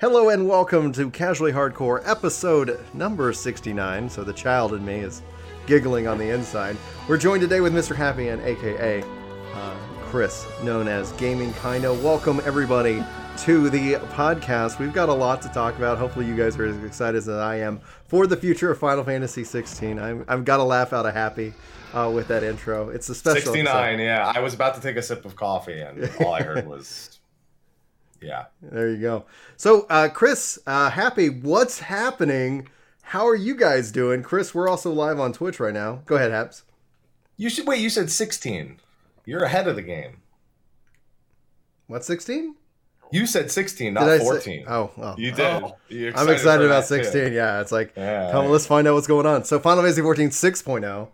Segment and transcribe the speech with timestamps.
[0.00, 4.08] Hello and welcome to Casually Hardcore, episode number 69.
[4.08, 5.20] So the child in me is
[5.66, 6.78] giggling on the inside.
[7.06, 7.94] We're joined today with Mr.
[7.94, 9.02] Happy and AKA
[9.52, 11.92] uh, Chris, known as Gaming Kinda.
[11.92, 13.04] Welcome everybody
[13.40, 14.78] to the podcast.
[14.78, 15.98] We've got a lot to talk about.
[15.98, 19.44] Hopefully, you guys are as excited as I am for the future of Final Fantasy
[19.44, 19.98] 16.
[19.98, 21.52] I'm, I've got a laugh out of Happy
[21.92, 22.88] uh, with that intro.
[22.88, 24.02] It's a special 69, episode.
[24.02, 24.32] yeah.
[24.34, 27.19] I was about to take a sip of coffee, and all I heard was,
[28.20, 28.44] yeah.
[28.62, 29.24] There you go.
[29.56, 32.68] So, uh, Chris, uh, Happy, what's happening?
[33.02, 34.22] How are you guys doing?
[34.22, 36.02] Chris, we're also live on Twitch right now.
[36.06, 36.64] Go ahead, Haps.
[37.36, 37.80] You should wait.
[37.80, 38.78] You said 16.
[39.24, 40.18] You're ahead of the game.
[41.86, 42.54] What, 16?
[43.12, 44.64] You said 16, Did not I say- 14.
[44.68, 45.14] oh, well.
[45.18, 45.40] You did.
[45.62, 45.76] Oh.
[45.88, 47.02] You're I'm excited about that, too.
[47.04, 47.32] 16.
[47.32, 49.44] Yeah, it's like, Yeah, come on, let's find out what's going on.
[49.44, 51.08] So, Final Fantasy 14 6.0.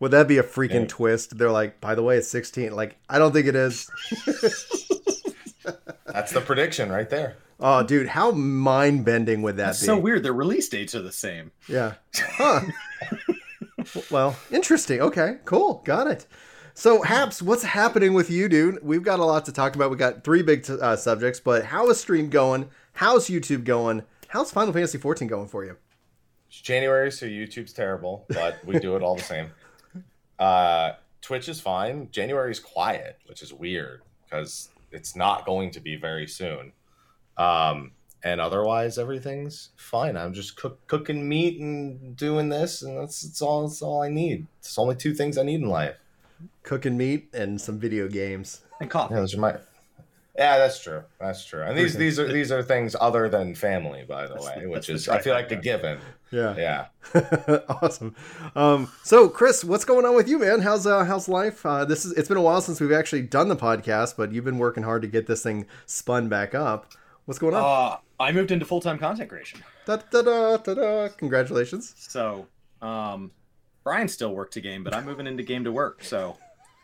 [0.00, 0.86] Would that be a freaking Yeah.
[0.88, 1.38] twist?
[1.38, 2.74] They're like, by the way, it's 16.
[2.74, 3.88] Like, I don't think it is.
[6.12, 7.36] That's the prediction right there.
[7.60, 9.86] Oh, dude, how mind bending would that That's be?
[9.86, 10.22] so weird.
[10.22, 11.50] Their release dates are the same.
[11.68, 11.94] Yeah.
[12.14, 12.60] Huh.
[14.10, 15.00] well, interesting.
[15.00, 15.82] Okay, cool.
[15.84, 16.26] Got it.
[16.74, 18.78] So, Haps, what's happening with you, dude?
[18.84, 19.90] We've got a lot to talk about.
[19.90, 22.70] We got three big t- uh, subjects, but how is stream going?
[22.92, 24.04] How's YouTube going?
[24.28, 25.76] How's Final Fantasy 14 going for you?
[26.48, 29.50] It's January, so YouTube's terrible, but we do it all the same.
[30.38, 32.08] Uh, Twitch is fine.
[32.12, 36.72] January's quiet, which is weird because it's not going to be very soon.
[37.36, 40.16] Um, and otherwise, everything's fine.
[40.16, 43.62] I'm just cook, cooking meat and doing this, and that's, that's all.
[43.62, 44.46] That's all I need.
[44.58, 45.96] It's only two things I need in life.
[46.64, 48.62] Cooking meat and some video games.
[48.80, 49.14] And coffee.
[49.14, 49.56] Yeah, those are my.
[50.36, 51.02] Yeah, that's true.
[51.20, 51.62] That's true.
[51.62, 54.88] And these these are these are things other than family, by the That's way, which
[54.88, 55.98] is I feel like a given.
[56.30, 56.86] Yeah.
[57.14, 57.58] Yeah.
[57.68, 58.14] awesome.
[58.54, 60.60] Um, so, Chris, what's going on with you, man?
[60.60, 61.64] How's uh, how's life?
[61.64, 64.44] Uh, this is it's been a while since we've actually done the podcast, but you've
[64.44, 66.92] been working hard to get this thing spun back up.
[67.24, 67.62] What's going on?
[67.62, 69.62] Uh, I moved into full time content creation.
[69.86, 71.08] da, da, da, da, da.
[71.16, 71.94] Congratulations.
[71.96, 72.46] So,
[72.82, 73.30] um,
[73.84, 76.02] Brian still worked to game, but I'm moving into game to work.
[76.02, 76.36] So,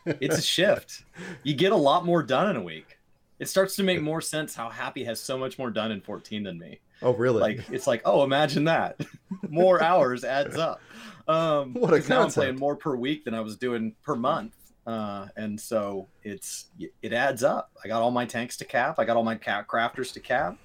[0.05, 1.03] it's a shift.
[1.43, 2.97] You get a lot more done in a week.
[3.39, 6.43] It starts to make more sense how Happy has so much more done in 14
[6.43, 6.79] than me.
[7.01, 7.41] Oh, really?
[7.41, 8.99] Like, it's like, oh, imagine that.
[9.49, 10.81] more hours adds up.
[11.27, 12.35] Um, What a 'cause now I'm concept.
[12.43, 14.53] playing more per week than I was doing per month.
[14.87, 16.67] Uh, and so it's
[17.01, 17.71] it adds up.
[17.83, 18.99] I got all my tanks to cap.
[18.99, 20.57] I got all my cap crafters to cap.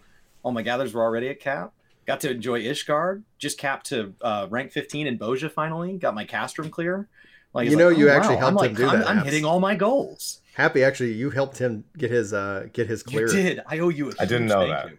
[0.43, 1.73] All my gathers were already at cap.
[2.07, 3.23] Got to enjoy Ishgard.
[3.39, 5.97] Just capped to uh, rank 15 in Bozja finally.
[5.97, 7.09] Got my castrum clear.
[7.55, 8.41] Like You know, like, you oh, actually wow.
[8.51, 9.25] helped I'm him like, do I'm, that, I'm Abs.
[9.27, 10.41] hitting all my goals.
[10.55, 13.27] Happy, actually, you helped him get his uh get his clear.
[13.27, 13.61] You did.
[13.67, 14.91] I owe you a I didn't know thank that.
[14.91, 14.99] you.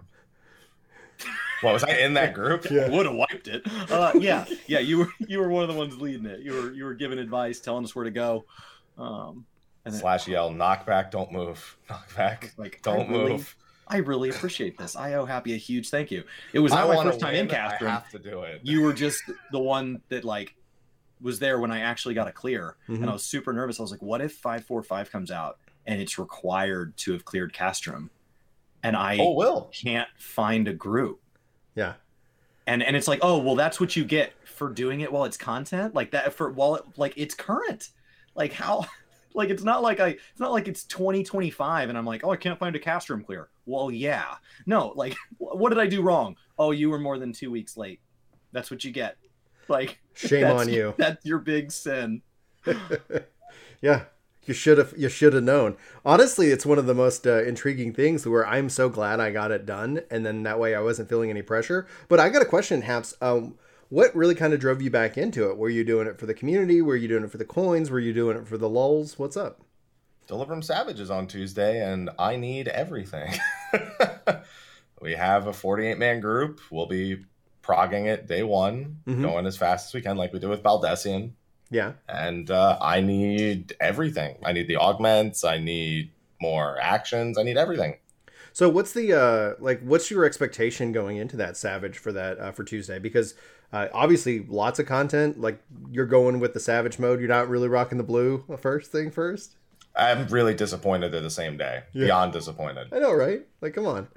[1.61, 2.69] What was I in that group?
[2.69, 2.89] Yeah.
[2.89, 3.61] would have wiped it.
[3.89, 4.79] Uh, yeah, yeah.
[4.79, 6.41] You were you were one of the ones leading it.
[6.41, 8.45] You were you were giving advice, telling us where to go.
[8.97, 9.45] Um,
[9.85, 11.77] and then, Slash yell, knock back, don't move.
[11.89, 13.55] knock back, like don't I really, move.
[13.87, 14.95] I really appreciate this.
[14.95, 16.23] I owe Happy a huge thank you.
[16.53, 18.61] It was I not my first time in win, I have to do it.
[18.63, 20.55] You were just the one that like
[21.19, 22.95] was there when I actually got a clear, Mhm.
[22.95, 23.79] and I was super nervous.
[23.79, 27.25] I was like, "What if five four five comes out and it's required to have
[27.25, 28.09] cleared Castrum,
[28.83, 29.69] and I oh, Will.
[29.73, 31.20] can't find a group?"
[31.75, 31.93] Yeah.
[32.67, 35.37] and and it's like oh well that's what you get for doing it while it's
[35.37, 35.95] content?
[35.95, 37.89] Like that for while it like it's current.
[38.35, 38.85] Like how
[39.33, 42.35] like it's not like i it's not like it's 2025 and i'm like oh i
[42.35, 43.49] can't find a Castrum clear.
[43.65, 44.35] Well yeah.
[44.65, 46.35] No like what did i do wrong?
[46.59, 48.01] Oh you were more than two weeks late.
[48.51, 49.17] That's what you get.
[49.67, 50.93] Like Shame on you.
[50.97, 52.21] that's your big sin.
[53.81, 54.03] Yeah.
[54.45, 55.77] You should have you should have known.
[56.03, 59.51] Honestly, it's one of the most uh, intriguing things where I'm so glad I got
[59.51, 61.85] it done and then that way I wasn't feeling any pressure.
[62.09, 63.13] But I got a question, Haps.
[63.21, 63.55] Um
[63.89, 65.57] what really kind of drove you back into it?
[65.57, 66.81] Were you doing it for the community?
[66.81, 67.91] Were you doing it for the coins?
[67.91, 69.19] Were you doing it for the lulls?
[69.19, 69.59] What's up?
[70.29, 73.33] Delubrum Savages on Tuesday, and I need everything.
[75.01, 76.61] we have a 48 man group.
[76.71, 77.25] We'll be
[77.61, 79.23] progging it day one, Mhm.
[79.23, 81.31] going as fast as we can, like we do with Baldesion.
[81.71, 81.93] Yeah.
[82.07, 84.37] And uh, I need everything.
[84.43, 85.43] I need the augments.
[85.43, 87.37] I need more actions.
[87.37, 87.97] I need everything.
[88.53, 92.51] So what's the uh like what's your expectation going into that Savage for that uh,
[92.51, 92.99] for Tuesday?
[92.99, 93.33] Because
[93.71, 95.39] uh, obviously lots of content.
[95.39, 97.21] Like you're going with the Savage mode.
[97.21, 99.55] You're not really rocking the blue first thing first.
[99.95, 101.83] I'm really disappointed they're the same day.
[101.93, 102.05] Yeah.
[102.07, 102.89] Beyond disappointed.
[102.91, 103.45] I know, right?
[103.61, 104.07] Like, come on.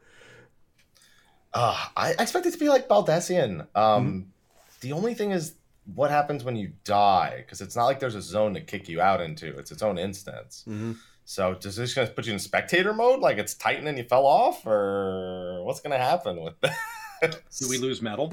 [1.53, 3.67] Uh, I expect it to be like Baldesion.
[3.77, 4.33] Um,
[4.81, 5.55] The only thing is
[5.95, 9.01] what happens when you die, because it's not like there's a zone to kick you
[9.01, 9.57] out into.
[9.59, 10.65] It's its own instance.
[10.69, 10.93] Mm-hmm.
[11.25, 14.27] So does this gonna put you in spectator mode, like it's Titan and you fell
[14.27, 16.77] off, or what's gonna happen with that?
[17.59, 18.33] do we lose mettle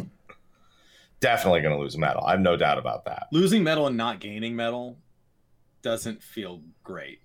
[1.21, 2.23] Definitely gonna lose mettle.
[2.25, 3.27] I have no doubt about that.
[3.31, 4.97] losing mettle and not gaining mettle
[5.83, 7.21] doesn't feel great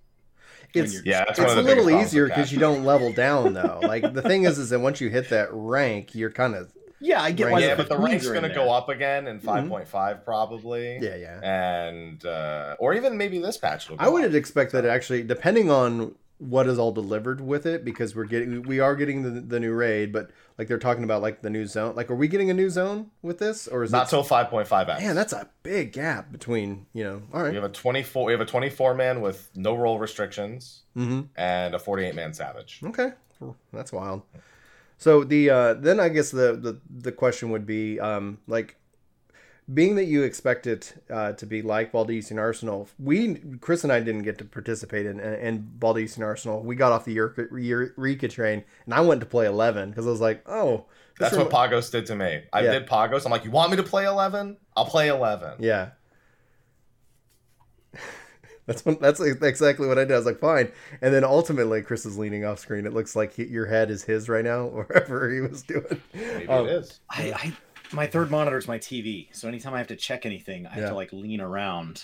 [0.73, 3.53] It's Yeah, that's it's a of the biggest little easier because you don't level down
[3.53, 3.79] though.
[3.81, 7.21] Like the thing is, is that once you hit that rank, you're kind of Yeah,
[7.21, 10.23] I get why yeah, but the 15s rank's going to go up again in 5.5
[10.25, 10.97] probably.
[10.99, 11.39] yeah, yeah.
[11.43, 13.97] And uh, or even maybe this patch will.
[13.97, 18.15] Go I would expect that actually, depending on what is all delivered with it, because
[18.15, 20.29] we're getting we are getting the, the new raid, but
[20.59, 21.95] like they're talking about like the new zone.
[21.95, 24.99] Like, are we getting a new zone with this, or is not till 5.5x.
[24.99, 27.21] Man, that's a big gap between you know.
[27.33, 28.25] All right, we have a 24.
[28.25, 31.21] We have a 24 man with no role restrictions Mm-hmm.
[31.35, 32.81] and a 48 man savage.
[32.83, 33.11] Okay,
[33.71, 34.23] that's wild.
[34.97, 38.75] So the uh, then I guess the the the question would be um, like
[39.73, 43.99] being that you expect it uh, to be like Baldesion Arsenal, we Chris and I
[43.99, 46.63] didn't get to participate in in Baldesion Arsenal.
[46.63, 50.09] We got off the Eureka, Eureka train, and I went to play eleven because I
[50.09, 50.85] was like, oh,
[51.19, 52.43] That's what Pagos did to me.
[52.53, 52.71] I Yeah.
[52.73, 53.25] did Pagos.
[53.25, 54.55] I'm like, you want me to play 11?
[54.75, 55.55] I'll play 11.
[55.59, 55.89] yeah.
[58.67, 60.11] That's what, that's exactly what I did.
[60.13, 60.71] I was like, fine.
[61.01, 62.85] And then ultimately, Chris is leaning off screen.
[62.85, 66.01] It looks like he, your head is his right now, wherever he was doing.
[66.13, 66.99] Maybe Um, it is.
[67.09, 67.53] I, I
[67.93, 70.83] my third monitor is my TV, so anytime I have to check anything, I have
[70.83, 70.89] Yeah.
[70.89, 72.03] to like lean around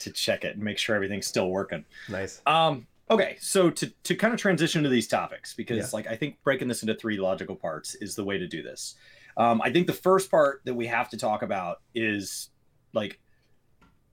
[0.00, 1.84] to check it and make sure everything's still working.
[2.08, 2.42] Nice.
[2.46, 5.84] Um, okay, so to to kind of transition to these topics because Yeah.
[5.92, 8.96] like I think breaking this into three logical parts is the way to do this.
[9.36, 12.50] Um, I think the first part that we have to talk about is
[12.92, 13.18] like w-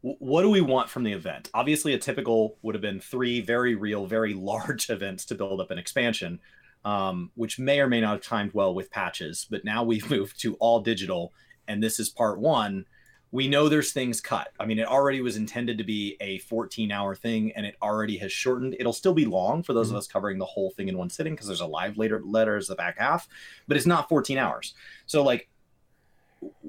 [0.06, 1.50] what do we want from the event?
[1.56, 5.72] Obviously, a typical would have been three very real, very large events to build up
[5.72, 6.40] an expansion,
[6.84, 9.48] um, which may or may not have timed well with patches.
[9.50, 11.34] But now we've moved to all digital,
[11.68, 12.86] and this is part one.
[13.31, 14.50] We know there's things cut.
[14.60, 18.18] I mean, it already was intended to be a 14 hour thing, and it already
[18.19, 18.75] has shortened.
[18.80, 21.34] It'll still be long for those of us covering the whole thing in one sitting
[21.34, 23.28] because there's a live later letters the back half,
[23.68, 24.75] but it's not 14 hours.
[25.08, 25.50] So, like,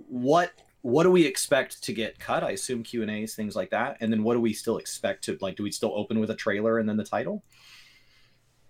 [0.08, 0.52] what
[0.86, 2.44] what do we expect to get cut?
[2.44, 3.96] I assume Q and A's, things like that.
[4.00, 5.56] And then what do we still expect to like?
[5.56, 7.42] Do we still open with a trailer and then the title?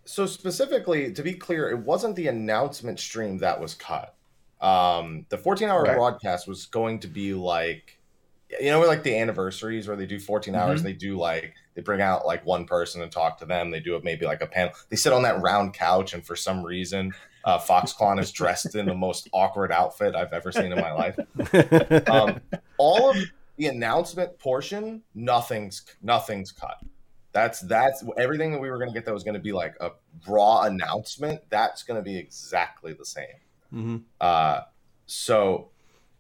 [0.07, 4.15] So specifically, to be clear, it wasn't the announcement stream that was cut.
[4.63, 5.95] Um, the 14 hour Right.
[5.95, 7.99] broadcast was going to be like,
[8.61, 10.83] you know, like the anniversaries where they do 14 hours.
[10.83, 13.71] They do like they bring out like one person and talk to them.
[13.71, 14.73] They do it maybe like a panel.
[14.89, 17.13] They sit on that round couch, and for some reason,
[17.45, 21.17] uh, Foxclon is dressed in the most awkward outfit I've ever seen in my life.
[22.09, 22.41] Um,
[22.79, 23.17] all of
[23.57, 26.79] the announcement portion, nothing's nothing's cut.
[27.33, 29.75] That's that's everything that we were going to get that was going to be like
[29.81, 29.91] a
[30.27, 31.43] raw announcement.
[31.51, 33.27] That's going to be exactly the same.
[33.71, 34.63] hmm Uh,
[35.05, 35.69] so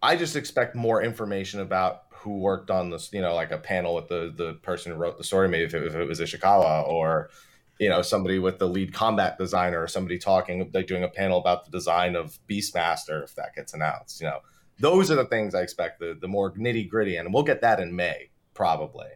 [0.02, 3.10] I just expect more information about who worked on this.
[3.12, 5.74] You know, like a panel with the the person who wrote the story, maybe if
[5.74, 7.30] it, if it was Ishikawa or
[7.78, 11.38] you know somebody with the lead combat designer or somebody talking like doing a panel
[11.38, 14.20] about the design of Beastmaster if that gets announced.
[14.20, 14.40] You know,
[14.78, 17.80] those are the things I expect the the more nitty gritty, and we'll get that
[17.80, 19.08] in May probably.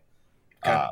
[0.63, 0.75] Okay.
[0.75, 0.89] Uh,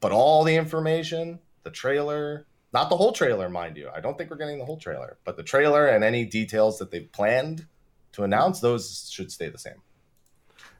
[0.00, 3.90] but all the information, the trailer, not the whole trailer, mind you.
[3.94, 6.90] I don't think we're getting the whole trailer, but the trailer and any details that
[6.90, 7.66] they've planned
[8.12, 9.82] to announce, those should stay the same.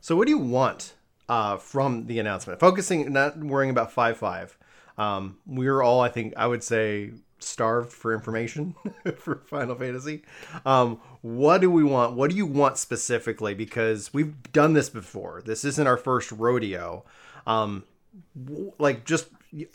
[0.00, 0.94] So, what do you want
[1.28, 2.60] uh, from the announcement?
[2.60, 4.56] Focusing, not worrying about five five.
[4.98, 8.74] Um, we're all, I think, I would say, starved for information
[9.16, 10.22] for Final Fantasy.
[10.66, 12.14] Um, what do we want?
[12.14, 13.54] What do you want specifically?
[13.54, 15.42] Because we've done this before.
[15.44, 17.04] This isn't our first rodeo.
[17.46, 17.84] Um,
[18.78, 19.28] like, just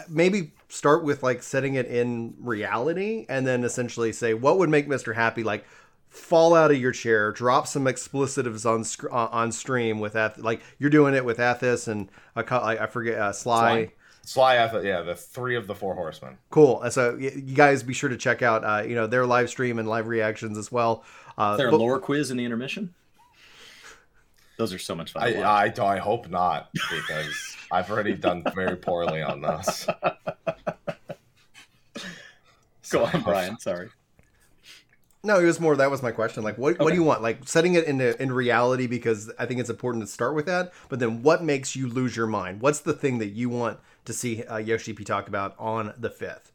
[0.07, 4.87] maybe start with like setting it in reality, and then essentially say what would make
[4.87, 5.43] Mister happy.
[5.43, 5.65] Like,
[6.15, 10.37] fall out of your chair, drop some explicitives on sc- uh, on stream with Ath-
[10.37, 13.85] like you're doing it with Athos and a co- I, I forget uh, Sly.
[13.85, 13.91] Sly.
[14.27, 16.37] Sly, Ath- yeah, the three of the four horsemen.
[16.49, 16.83] Cool.
[16.89, 19.77] So y- you guys be sure to check out uh, you know their live stream
[19.77, 21.03] and live reactions as well.
[21.37, 22.93] Uh, Is there a but- lore quiz in the intermission?
[24.57, 25.23] Those are so much fun.
[25.23, 25.81] I, to.
[25.81, 29.85] I, I hope not because I've already done very poorly on those.
[32.89, 33.59] Go on, Brian.
[33.59, 33.89] Sorry.
[35.25, 35.75] No, it was more.
[35.75, 36.43] That was my question.
[36.43, 37.23] Like, what what do you want?
[37.23, 40.71] Like setting it into in reality because I think it's important to start with that.
[40.87, 42.61] But then, what makes you lose your mind?
[42.61, 46.11] What's the thing that you want to see uh, Yoshi P talk about on the
[46.11, 46.51] fifth?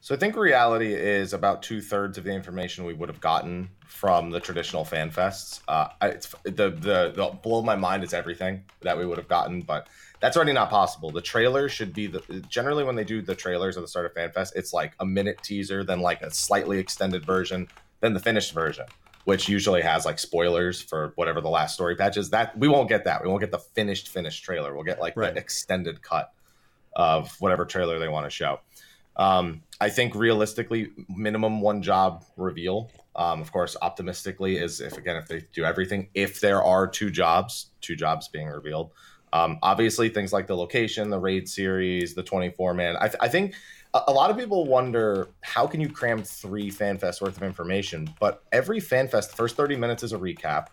[0.00, 3.68] So I think reality is about two thirds of the information we would have gotten
[3.86, 5.60] from the traditional fan fests.
[5.68, 9.60] Uh, it's the, the the blow my mind is everything that we would have gotten,
[9.60, 9.88] but
[10.20, 11.10] that's already not possible.
[11.10, 14.14] The trailer should be the generally when they do the trailers at the start of
[14.14, 17.68] FanFest, it's like a minute teaser, then like a slightly extended version,
[18.00, 18.86] then the finished version,
[19.24, 22.30] which usually has like spoilers for whatever the last story patch is.
[22.30, 23.22] That we won't get that.
[23.22, 24.74] We won't get the finished finished trailer.
[24.74, 25.34] We'll get like Right.
[25.34, 26.32] the extended cut
[26.94, 28.60] of whatever trailer they want to show.
[29.16, 32.90] Um, I think realistically, minimum one job reveal.
[33.16, 36.08] Um, of course, optimistically is if again if they do everything.
[36.14, 38.92] If there are two jobs, two jobs being revealed.
[39.32, 42.96] Um, obviously, things like the location, the raid series, the twenty four man.
[42.98, 43.54] I, th- I think
[43.94, 48.42] a, lot of people wonder how can you cram three FanFest worth of information, but
[48.52, 50.66] every FanFest, the first 30 minutes is a recap,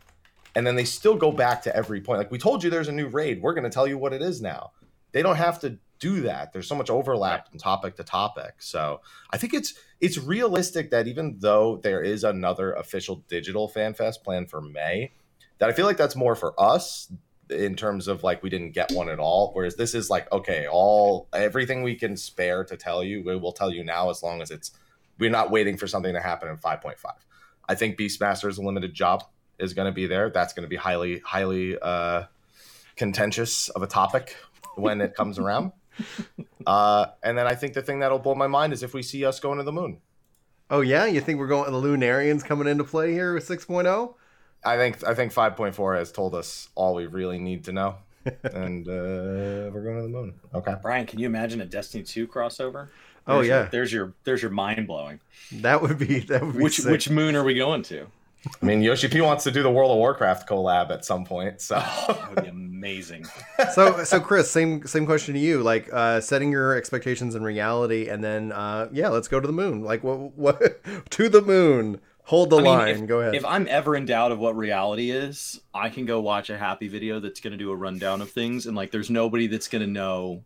[0.55, 2.19] and then they still go back to every point.
[2.19, 4.41] Like we told you there's a new raid, we're gonna tell you what it is
[4.41, 4.71] now.
[5.11, 6.51] They don't have to do that.
[6.51, 8.55] There's so much overlap from topic to topic.
[8.59, 14.23] So I think it's it's realistic that even though there is another official digital FanFest
[14.23, 15.13] planned for May,
[15.59, 17.11] that I feel like that's more for us
[17.49, 19.51] in terms of like we didn't get one at all.
[19.53, 23.51] Whereas this is like, okay, all everything we can spare to tell you, we will
[23.51, 24.71] tell you now as long as it's
[25.17, 26.95] we're not waiting for something to happen in 5.5.
[27.67, 29.23] I think Beastmaster's limited job
[29.59, 30.29] is going to be there.
[30.29, 32.23] That's going to be highly, highly uh,
[32.95, 34.35] contentious of a topic
[34.75, 35.71] when it comes around.
[36.67, 39.23] Uh, and then I think the thing that'll blow my mind is if we see
[39.23, 40.01] us going to the moon.
[40.71, 44.15] Oh yeah, you think we're going the Lunarians coming into play here with 6.0?
[44.65, 47.95] I think I think 5.4 has told us all we really need to know,
[48.43, 50.33] and uh, we're going to the moon.
[50.53, 52.87] Okay, Brian, can you imagine a Destiny 2 crossover?
[53.27, 55.19] Oh yeah, your, there's your there's your mind blowing.
[55.51, 56.91] that would be that would be Which sick.
[56.91, 58.07] which moon are we going to?
[58.61, 61.59] I mean Yoshi P wants to do the World of Warcraft collab at some point,
[61.61, 63.25] so That would be amazing.
[63.73, 65.63] so so Chris, same same question to you.
[65.63, 69.53] Like uh, setting your expectations in reality, and then uh, yeah, let's go to the
[69.53, 69.83] moon.
[69.83, 71.99] Like what what to the moon?
[72.25, 72.95] Hold the I mean, line.
[73.03, 73.35] if- go ahead.
[73.35, 76.87] If I'm ever in doubt of what reality is, I can go watch a happy
[76.87, 79.83] video that's going to do a rundown of things, and like, there's nobody that's going
[79.83, 80.43] to know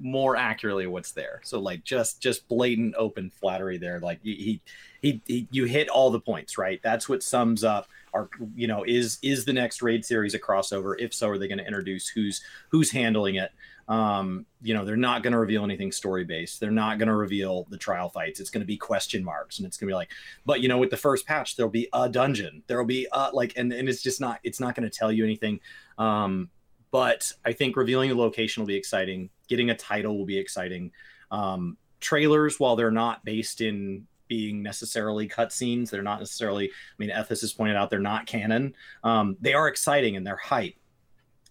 [0.00, 1.40] more accurately what's there.
[1.44, 4.00] So like, just just blatant open flattery there.
[4.00, 4.60] Like he,
[5.00, 6.80] he he you hit all the points right.
[6.82, 7.86] That's what sums up.
[8.12, 10.94] Our, you know, is is the next raid series a crossover?
[10.98, 13.50] If so, are they going to introduce who's who's handling it?
[13.88, 17.14] Um you know they're not going to reveal anything story based they're not going to
[17.14, 18.40] reveal the trial fights.
[18.40, 20.10] It's going to be question marks and it's going to be like
[20.46, 22.62] but you know with the first patch there'll be a dungeon.
[22.66, 25.24] There'll be uh like and, and it's just not it's not going to tell you
[25.24, 25.60] anything.
[25.98, 26.50] Um
[26.90, 29.28] but i think revealing the location will be exciting.
[29.48, 30.90] Getting a title will be exciting.
[31.30, 37.10] Um trailers while they're not based in being necessarily cutscenes they're not necessarily i mean
[37.10, 38.74] ethis has pointed out they're not canon.
[39.02, 40.76] Um they are exciting and they're hype.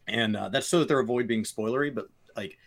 [0.07, 2.57] And uh, that's so that they're avoid being spoilery but like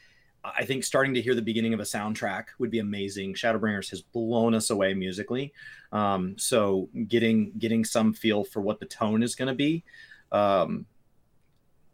[0.44, 3.34] I think starting to hear the beginning of a soundtrack would be amazing.
[3.34, 5.52] Shadowbringers has blown us away musically,
[5.92, 9.84] um, so getting getting some feel for what the tone is going to be.
[10.30, 10.86] Um,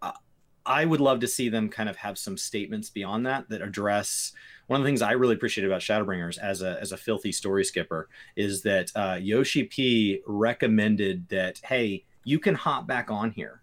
[0.01, 0.17] I-
[0.65, 4.33] I would love to see them kind of have some statements beyond that that address.
[4.67, 7.65] One of the things I really appreciate about Shadowbringers as a as a filthy story
[7.65, 13.63] skipper is that uh, Yoshi P recommended that hey, you can hop back on here,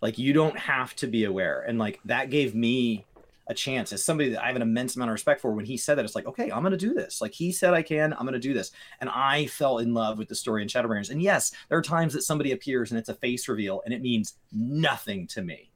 [0.00, 3.04] like you don't have to be aware, and like that gave me
[3.50, 5.50] a chance as somebody that I have an immense amount of respect for.
[5.50, 7.20] When he said that, it's like, okay, I'm going to do this.
[7.20, 8.12] Like he said, I can.
[8.12, 8.70] I'm going to do this.
[9.00, 11.10] And I fell in love with the story in Shadowbringers.
[11.10, 14.02] And yes, there are times that somebody appears and it's a face reveal, and it
[14.02, 15.72] means nothing to me.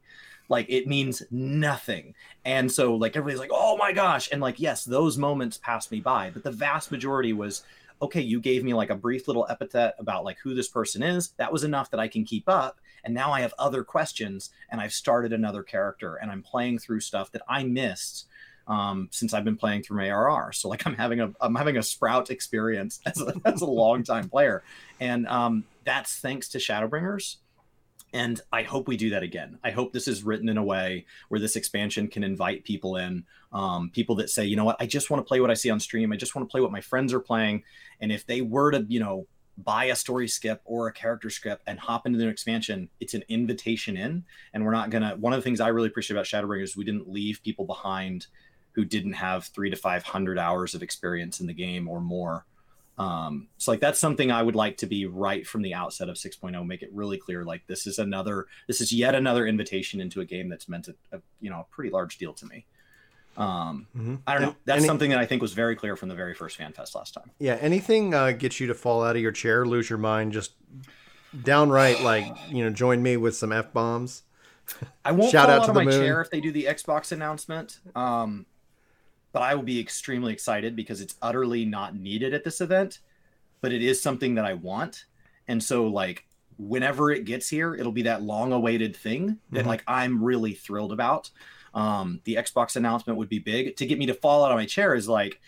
[0.47, 2.15] Like it means nothing.
[2.45, 4.29] And so, like everybody's like, oh my gosh.
[4.31, 7.63] And like, yes, those moments passed me by, but the vast majority was.
[8.01, 11.29] Okay, you gave me like a brief little epithet about like who this person is.
[11.37, 14.81] That was enough that I can keep up and now I have other questions and
[14.81, 18.25] I've started another character and I'm playing through stuff that I missed
[18.67, 20.51] um, since I've been playing through my ARR.
[20.51, 24.03] So like I'm having a I'm having a sprout experience as a, as a long
[24.03, 24.63] time player,
[24.99, 27.37] and um, that's thanks to Shadowbringers.
[28.13, 29.59] And I hope we do that again.
[29.61, 33.25] I hope this is written in a way where this expansion can invite people in,
[33.51, 35.69] um, people that say, you know what, I just want to play what I see
[35.69, 36.13] on stream.
[36.13, 37.63] I just want to play what my friends are playing.
[37.99, 41.63] And if they were to, you know, buy a story skip or a character script
[41.67, 44.23] and hop into the expansion, it's an invitation in.
[44.53, 45.15] And we're not gonna.
[45.17, 48.27] One of the things I really appreciate about Shadowbringers is we didn't leave people behind
[48.73, 52.45] who didn't have three to five hundred hours of experience in the game or more.
[52.97, 56.15] Um, so like that's something I would like to be right from the outset of
[56.15, 57.43] 6.0, make it really clear.
[57.43, 60.95] Like this is another, this is yet another invitation into a game that's meant a,
[61.11, 62.65] a you know a pretty large deal to me.
[63.37, 64.21] Um, Mhm.
[64.25, 64.55] I don't know.
[64.65, 67.13] That's any- something that I think was very clear from the very first FanFest last
[67.13, 67.31] time.
[67.39, 70.53] Yeah, anything uh, gets you to fall out of your chair, lose your mind, just
[71.43, 74.23] downright like you know, join me with some f bombs.
[75.03, 75.93] I won't Shout fall out out, of my moon.
[76.01, 77.79] chair if they do the Xbox announcement.
[77.95, 78.45] Um,
[79.31, 82.99] but I will be extremely excited because it's utterly not needed at this event,
[83.61, 85.05] but it is something that I want.
[85.47, 86.25] And so, like,
[86.57, 89.67] whenever it gets here, it'll be that long-awaited thing that Mhm.
[89.67, 91.29] like I'm really thrilled about.
[91.75, 93.75] Um, the Xbox announcement would be big.
[93.77, 95.39] To get me to fall out of my chair is like,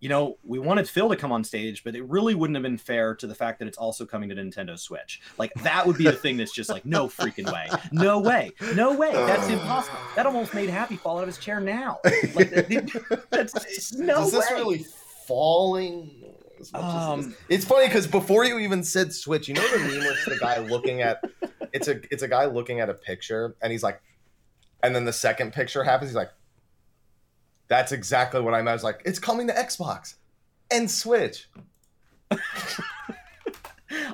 [0.00, 2.76] you know, we wanted Phil to come on stage, but it really wouldn't have been
[2.76, 5.20] fair to the fact that it's also coming to Nintendo Switch.
[5.38, 8.94] Like that would be the thing that's just like, no freaking way, no way, no
[8.96, 9.98] way, that's impossible.
[10.16, 12.00] That almost made Happy fall out of his chair now.
[12.34, 14.38] Like that- that's no is way.
[14.40, 14.86] this really
[15.26, 16.10] falling?
[16.60, 16.74] As it?
[16.74, 20.38] Um, It's funny because before you even said Switch, you know the meme where the
[20.38, 21.22] guy looking at
[21.72, 24.02] it's a it's a guy looking at a picture and he's like,
[24.82, 26.10] and then the second picture happens.
[26.10, 26.30] He's like,
[27.68, 28.68] That's exactly what I meant.
[28.68, 30.14] I was like, it's coming to Xbox
[30.70, 31.48] and Switch.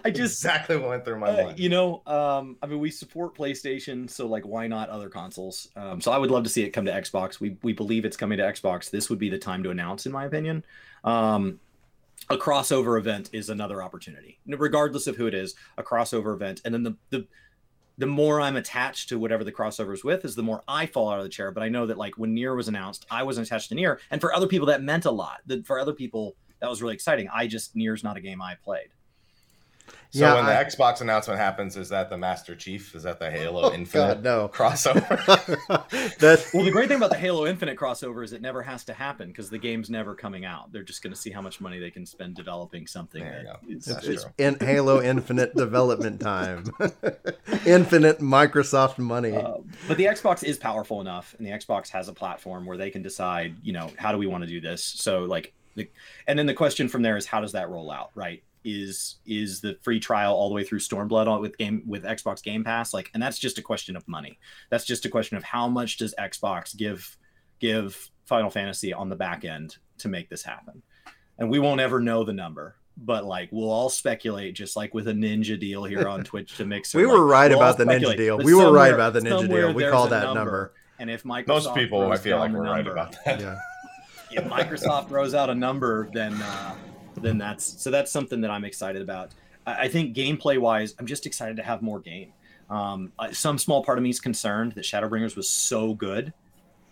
[0.05, 1.59] I just exactly what went through my Uh, mind.
[1.61, 5.69] you know, um, I mean, we support PlayStation, so like, why not other consoles?
[5.77, 7.39] Um, so I would love to see it come to Xbox.
[7.39, 8.91] We we believe it's coming to Xbox.
[8.91, 10.65] This would be the time to announce, in my opinion.
[11.05, 11.61] Um,
[12.29, 15.55] a crossover event is another opportunity, regardless of who it is.
[15.77, 17.27] A crossover event, and then the the
[17.99, 21.11] the more I'm attached to whatever the crossover is with, is the more I fall
[21.11, 21.51] out of the chair.
[21.51, 24.21] But I know that like when Nier was announced, I wasn't attached to Nier, and
[24.21, 25.41] for other people that meant a lot.
[25.47, 27.29] That for other people that was really exciting.
[27.33, 28.89] I just Nier's not a game I played.
[30.11, 32.95] So Yeah, when I- the Xbox announcement happens, is that the Master Chief?
[32.95, 34.49] Is that the Halo Oh, Infinite God, no.
[34.53, 34.99] crossover?
[36.19, 38.93] that Well, the great thing about the Halo Infinite crossover is it never has to
[38.95, 40.73] happen because the game's never coming out.
[40.73, 43.23] They're just going to see how much money they can spend developing something.
[43.23, 43.73] There you that go.
[43.75, 44.33] is- That's it's true.
[44.39, 46.65] in Halo Infinite development time.
[47.67, 49.33] Infinite Microsoft money.
[49.37, 49.55] Uh,
[49.87, 53.03] but the Xbox is powerful enough, and the Xbox has a platform where they can
[53.03, 54.83] decide, you know, how do we want to do this?
[54.83, 55.89] So, like, the,
[56.27, 58.11] and then the question from there is, how does that roll out?
[58.15, 58.43] Right?
[58.65, 62.43] Is is the free trial all the way through Stormblood all- with game with Xbox
[62.43, 62.93] Game Pass?
[62.93, 64.39] Like, and that's just a question of money.
[64.71, 67.17] That's just a question of how much does Xbox give
[67.61, 70.83] give Final Fantasy on the back end to make this happen?
[71.39, 72.77] And we won't ever know the number.
[73.01, 76.65] But like we'll all speculate, just like with a ninja deal here on Twitch to
[76.65, 78.39] mix we like, were right we'll about the ninja deal.
[78.39, 79.73] We were right about the ninja deal.
[79.73, 80.75] We there's called that number.
[80.99, 83.41] And if Microsoft Most people, I throws feel like we're the right about that.
[83.41, 83.59] Yeah.
[84.33, 86.75] if Microsoft throws out a number, then uh,
[87.23, 89.33] then that's so that's something that I'm excited about.
[89.67, 92.33] I, I think gameplay wise, I'm just excited to have more game.
[92.71, 96.33] Um, some small part of me is concerned that Shadowbringers was so good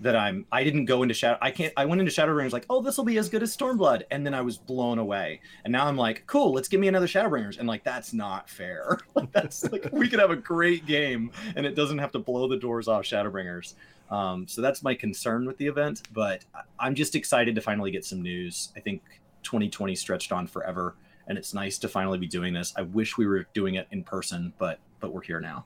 [0.00, 2.82] that I'm I didn't go into Shadow I can't I went into Shadowbringers like oh
[2.82, 5.86] this will be as good as Stormblood and then I was blown away and now
[5.86, 8.98] I'm like cool let's give me another Shadowbringers and like that's not fair
[9.32, 12.56] that's like we could have a great game and it doesn't have to blow the
[12.56, 13.74] doors off Shadowbringers
[14.10, 16.44] um, so that's my concern with the event but
[16.78, 19.02] I'm just excited to finally get some news I think
[19.46, 23.26] 2020 stretched on forever and it's nice to finally be doing this I wish we
[23.26, 25.64] were doing it in person but but we're here now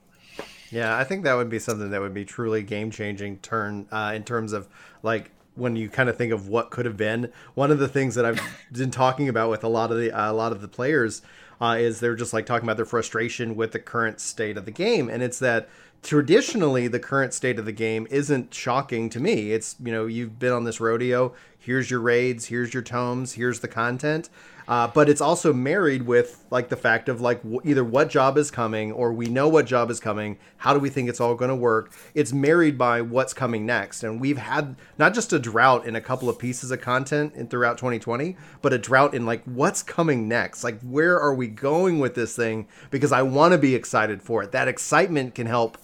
[0.71, 4.13] Yeah, I think that would be something that would be truly game changing turn uh,
[4.15, 4.69] in terms of
[5.03, 7.31] like when you kind of think of what could have been.
[7.55, 10.31] One of the things that I've been talking about with a lot of the uh,
[10.31, 11.21] a lot of the players
[11.59, 14.71] uh, is they're just like talking about their frustration with the current state of the
[14.71, 15.69] game, and it's that
[16.03, 19.51] traditionally the current state of the game isn't shocking to me.
[19.51, 21.33] It's you know you've been on this rodeo.
[21.59, 22.47] Here's your raids.
[22.47, 23.33] Here's your tomes.
[23.33, 24.29] Here's the content.
[24.67, 28.37] Uh, but it's also married with like the fact of like w- either what job
[28.37, 30.37] is coming or we know what job is coming.
[30.57, 31.91] How do we think it's all going to work?
[32.13, 36.01] It's married by what's coming next, and we've had not just a drought in a
[36.01, 40.27] couple of pieces of content in, throughout 2020, but a drought in like what's coming
[40.27, 40.63] next.
[40.63, 42.67] Like where are we going with this thing?
[42.91, 44.51] Because I want to be excited for it.
[44.51, 45.77] That excitement can help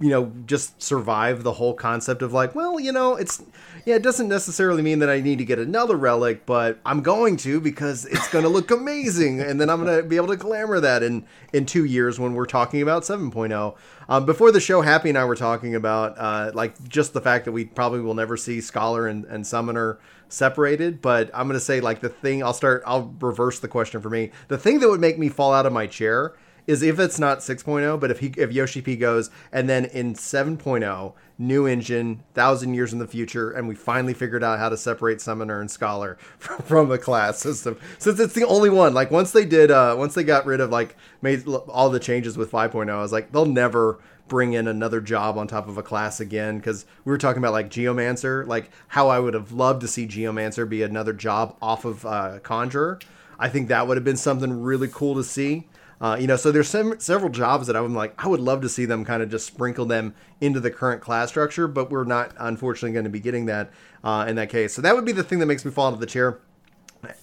[0.00, 3.42] you know just survive the whole concept of like well you know it's
[3.84, 7.36] yeah it doesn't necessarily mean that i need to get another relic but i'm going
[7.36, 10.36] to because it's going to look amazing and then i'm going to be able to
[10.36, 13.76] glamour that in in two years when we're talking about 7.0
[14.08, 17.44] um, before the show happy and i were talking about uh, like just the fact
[17.44, 21.64] that we probably will never see scholar and, and summoner separated but i'm going to
[21.64, 24.30] say like the thing i'll start i'll reverse the question for me.
[24.48, 26.34] The thing that would make me fall out of my chair
[26.66, 30.14] is if it's not 6.0, but if he if Yoshi P goes and then in
[30.14, 34.76] 7.0, new engine, thousand years in the future, and we finally figured out how to
[34.76, 37.78] separate summoner and scholar from, from a class system.
[37.98, 38.94] Since it's the only one.
[38.94, 42.36] Like once they did, uh, once they got rid of like made all the changes
[42.36, 45.82] with 5.0, I was like, they'll never bring in another job on top of a
[45.82, 49.80] class again because we were talking about like geomancer like how i would have loved
[49.80, 53.00] to see geomancer be another job off of uh, conjurer
[53.40, 55.66] i think that would have been something really cool to see
[56.00, 58.68] uh, you know, so there's some, several jobs that I'm like, I would love to
[58.68, 62.34] see them kind of just sprinkle them into the current class structure, but we're not
[62.38, 63.70] unfortunately going to be getting that
[64.02, 64.72] uh, in that case.
[64.72, 66.40] So that would be the thing that makes me fall out of the chair.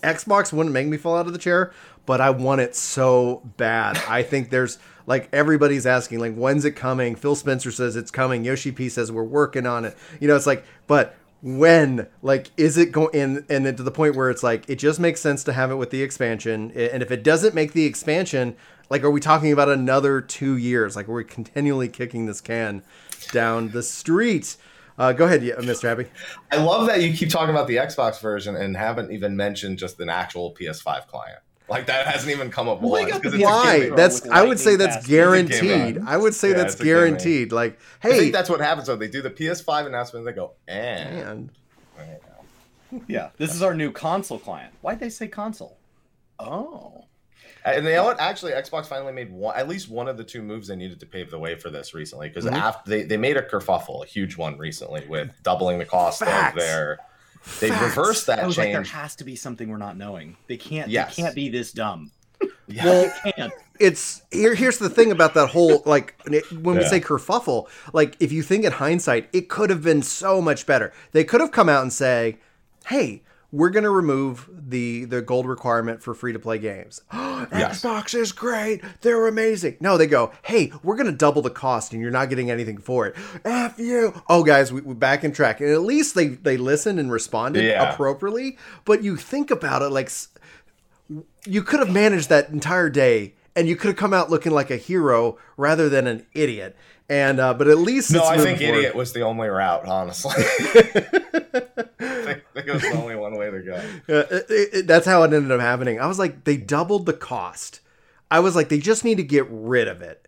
[0.04, 1.72] Xbox wouldn't make me fall out of the chair,
[2.06, 3.98] but I want it so bad.
[4.08, 7.16] I think there's like everybody's asking, like, when's it coming?
[7.16, 8.44] Phil Spencer says it's coming.
[8.44, 9.96] Yoshi P says we're working on it.
[10.20, 13.92] You know, it's like, but when like is it going and and then to the
[13.92, 16.72] point where it's like it just makes sense to have it with the expansion.
[16.72, 18.56] And if it doesn't make the expansion
[18.90, 20.96] like are we talking about another two years?
[20.96, 22.84] Like we're continually kicking this can
[23.32, 24.58] down the street.
[25.00, 26.08] Uh, go ahead mr happy
[26.52, 30.00] I love that you keep talking about the Xbox version and haven't even mentioned just
[30.00, 31.38] an actual PS5 client.
[31.70, 33.12] Like that hasn't even come up Well, once.
[33.12, 35.00] got 'cause it's why that's i would say that's fast.
[35.00, 35.50] It's a gimmick.
[35.50, 36.98] guaranteed i would say Yeah, that's it's a gimmick.
[37.00, 38.96] guaranteed like I hey think that's what happens though.
[38.96, 41.50] They do the PS5 announcement, they go, and
[41.98, 42.18] man
[43.08, 44.74] Yeah, this is our new console client.
[44.82, 45.78] Why'd they say console?
[46.40, 47.04] Oh,
[47.66, 48.18] And they know what?
[48.22, 51.06] Actually, Xbox finally made one, at least one of the two moves they needed to
[51.06, 52.30] pave the way for this recently.
[52.30, 52.54] Because Mhm.
[52.54, 56.56] after they, they made a kerfuffle, a huge one recently with doubling the cost Facts.
[56.56, 57.00] of their.
[57.60, 57.84] They Facts.
[57.98, 60.38] reversed that I was like, there has to be something we're not knowing.
[60.48, 60.90] They can't.
[60.90, 61.16] Yes.
[61.16, 62.12] They can't be this dumb.
[62.70, 62.84] Yeah.
[62.84, 63.54] Well, They can't.
[63.80, 64.54] it's here.
[64.54, 66.16] Here's the thing about that whole like
[66.62, 70.42] when we say kerfuffle, like if you think in hindsight, it could have been so
[70.42, 70.92] much better.
[71.14, 72.40] They could have come out and say,
[72.88, 77.02] "Hey, we're going to remove the the gold requirement for free to play games.
[77.52, 77.82] Yes.
[77.82, 78.82] Xbox is great.
[79.02, 82.30] They're amazing." No, they go, "Hey, we're going to double the cost and you're not
[82.30, 84.22] getting anything for it." F you.
[84.28, 85.62] Oh, guys, we, we back in track.
[85.62, 87.94] And at least they they listened and responded Yeah.
[87.94, 88.58] appropriately.
[88.86, 90.12] But you think about it like
[91.46, 94.70] you could have managed that entire day and you could have come out looking like
[94.70, 96.76] a hero rather than an idiot.
[97.10, 98.78] And uh, but at least no, I think forward.
[98.80, 100.34] idiot was the only route, honestly.
[100.38, 100.42] I
[102.00, 103.74] think, think it was the only one way to go.
[104.10, 106.00] Uh, it- it- that's how it ended up happening.
[106.00, 107.80] I was like, they doubled the cost.
[108.30, 110.27] I was like, they just need to get rid of it.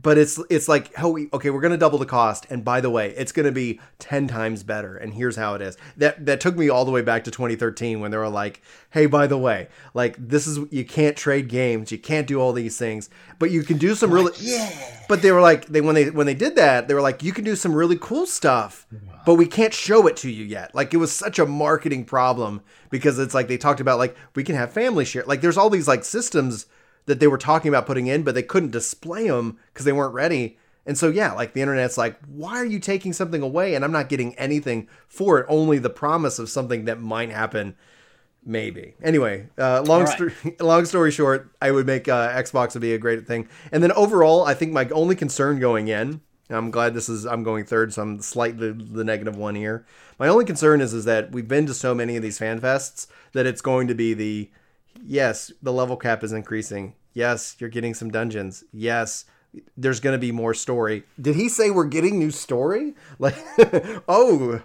[0.00, 2.90] But it's it's like, oh, we, okay, we're gonna double the cost, and by the
[2.90, 4.96] way, it's gonna be ten times better.
[4.96, 5.76] And here's how it is.
[5.96, 9.06] That that took me all the way back to 2013 when they were like, hey,
[9.06, 12.78] by the way, like this is you can't trade games, you can't do all these
[12.78, 14.70] things, but you can do some really yeah.
[15.08, 17.32] But they were like, they when they when they did that, they were like, you
[17.32, 18.86] can do some really cool stuff,
[19.26, 20.74] but we can't show it to you yet.
[20.74, 24.44] Like it was such a marketing problem because it's like they talked about like we
[24.44, 25.24] can have family share.
[25.26, 26.66] Like there's all these like systems
[27.06, 30.14] that they were talking about putting in, but they couldn't display them because they weren't
[30.14, 30.58] ready.
[30.86, 33.92] And so yeah, like the internet's like, why are you taking something away and I'm
[33.92, 35.46] not getting anything for it?
[35.48, 37.76] Only the promise of something that might happen.
[38.44, 38.94] Maybe.
[39.02, 40.08] Anyway, uh, long right.
[40.08, 43.48] story long story short, I would make uh, Xbox would be a great thing.
[43.70, 47.42] And then overall, I think my only concern going in, I'm glad this is I'm
[47.42, 49.86] going third, so I'm slightly the negative one here.
[50.18, 53.06] My only concern is is that we've been to so many of these fan fests
[53.32, 54.50] that it's going to be the
[55.04, 56.94] yes, the level cap is increasing.
[57.14, 58.62] Yes, you're getting some dungeons.
[58.72, 59.24] Yes,
[59.76, 61.02] there's going to be more story.
[61.20, 62.94] Did he say we're getting new story?
[63.18, 63.34] Like,
[64.08, 64.60] oh,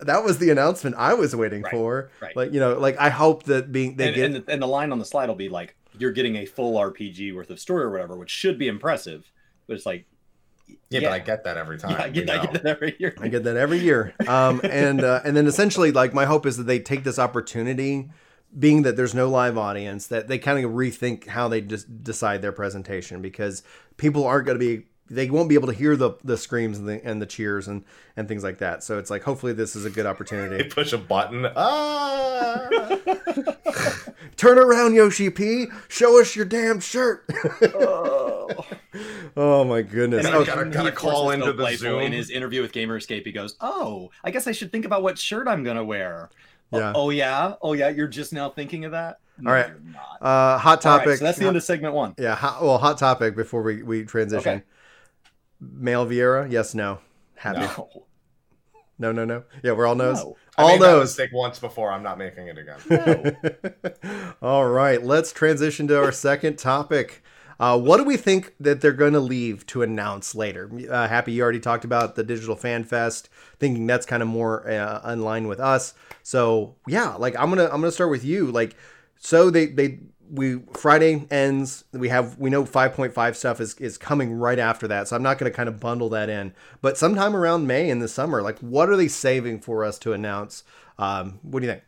[0.00, 2.10] that was the announcement I was waiting Right, for.
[2.20, 2.36] right.
[2.36, 4.66] Like, you know, like I hope that being they and, get and, the, and the
[4.68, 7.84] line on the slide will be like, "You're getting a full RPG worth of story
[7.84, 9.30] or whatever," which should be impressive.
[9.66, 10.04] But it's like,
[10.90, 11.08] Yeah, Yeah.
[11.08, 11.92] but I get that every time.
[11.92, 13.14] yeah, I we get, I get that every year.
[13.20, 14.14] I get that every year.
[14.28, 18.10] Um, and uh, and then essentially, like my hope is that they take this opportunity,
[18.58, 22.42] being that there's no live audience, that they kind of rethink how they just decide
[22.42, 23.62] their presentation because
[23.96, 24.86] people aren't going to be.
[25.08, 27.84] They won't be able to hear the, the screams and the and the cheers and,
[28.16, 28.82] and things like that.
[28.82, 30.68] So it's like hopefully this is a good They opportunity.
[30.68, 31.46] push a button.
[31.54, 32.68] Ah!
[34.36, 35.66] Turn around, Yoshi P.
[35.88, 37.24] Show us your damn shirt.
[37.62, 38.48] Oh.
[39.36, 40.26] oh my goodness.
[40.26, 41.76] And Oh, I gotta- gotta call into the.
[41.76, 42.00] Zoom.
[42.00, 45.18] In his interview with GamerEscape, he goes, "Oh, I guess I should think about what
[45.18, 46.30] shirt I'm gonna wear."
[46.72, 46.92] Oh- Yeah.
[46.94, 47.54] Oh, yeah.
[47.62, 47.88] Oh yeah.
[47.88, 49.18] You're just now thinking of that.
[49.38, 49.68] No, All right.
[49.68, 50.22] You're not.
[50.22, 51.18] uh, hot All right, topic.
[51.18, 52.14] so that's the end of segment one.
[52.18, 54.50] Yeah, hot, well, hot topic before we, we transition.
[54.54, 54.62] Okay.
[55.60, 56.98] Male Viera, yes, no.
[57.34, 57.60] Happy.
[57.60, 58.02] No.
[58.98, 59.44] No, no, no.
[59.62, 60.16] Yeah, we're all knows.
[60.24, 60.36] No.
[60.56, 61.02] I All made that knows.
[61.10, 61.92] mistake once before.
[61.92, 63.36] I'm not making it again.
[64.02, 64.32] No.
[64.42, 67.22] all right, let's transition to our second topic.
[67.58, 70.70] Uh, what do we think that they're going to leave to announce later?
[70.90, 74.68] Uh, Happy, you already talked about the Digital Fan Fest, thinking that's kind of more
[74.68, 75.94] uh, in line with us.
[76.22, 78.50] So yeah, like I'm gonna I'm gonna start with you.
[78.50, 78.76] Like,
[79.16, 81.84] so they they we Friday ends.
[81.92, 85.08] We have we know 5.5 stuff is is coming right after that.
[85.08, 86.52] So I'm not gonna kind of bundle that in.
[86.82, 90.12] But sometime around May in the summer, like what are they saving for us to
[90.12, 90.64] announce?
[90.98, 91.84] Um, what do you think?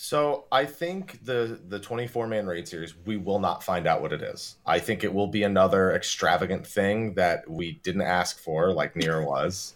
[0.00, 4.12] So I think the the 24 man raid series, we will not find out what
[4.12, 4.54] it is.
[4.64, 9.24] I think it will be another extravagant thing that we didn't ask for, like Nier
[9.24, 9.74] was,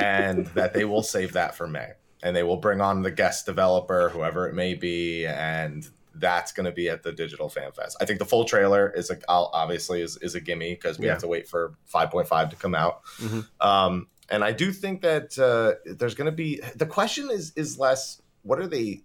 [0.00, 1.90] and that they will save that for May,
[2.22, 6.66] and they will bring on the guest developer, whoever it may be, and that's going
[6.66, 7.96] to be at the Digital Fan Fest.
[8.00, 11.14] I think the full trailer is a, obviously is, is a gimme because we Yeah.
[11.14, 13.02] have to wait for 5.5 to come out.
[13.18, 13.48] Mhm.
[13.60, 17.76] Um, and I do think that uh, there's going to be the question is is
[17.76, 19.02] less what are they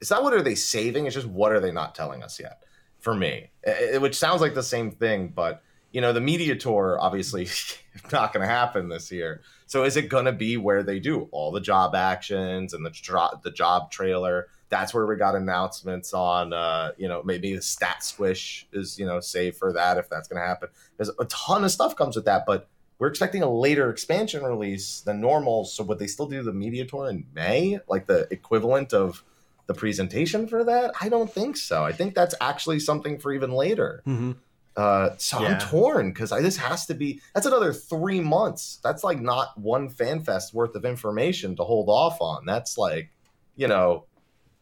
[0.00, 2.62] it's not what are they saving it's just what are they not telling us yet
[2.98, 3.50] for me.
[3.66, 7.48] I- I- which sounds like the same thing but you know the media tour obviously
[8.12, 9.40] not going to happen this year.
[9.66, 12.90] So is it going to be where they do all the job actions and the
[12.90, 14.46] dro- the job trailer?
[14.68, 19.06] That's where we got announcements on uh you know maybe the stat squish is you
[19.06, 20.68] know save for that if that's going to happen.
[20.96, 22.68] There's a ton of stuff comes with that but
[23.00, 25.64] we're expecting a later expansion release than normal.
[25.64, 27.80] So would they still do the media tour in may?
[27.88, 29.24] Like the equivalent of
[29.70, 30.92] the presentation for that?
[31.00, 31.84] I don't think so.
[31.84, 34.02] I think that's actually something for even later.
[34.04, 34.32] Mm-hmm.
[34.76, 35.50] Uh, so Yeah.
[35.50, 37.20] I'm torn because this has to be.
[37.34, 38.80] That's another three months.
[38.82, 42.46] That's like not one fan fest worth of information to hold off on.
[42.46, 43.12] That's like,
[43.54, 44.06] you know,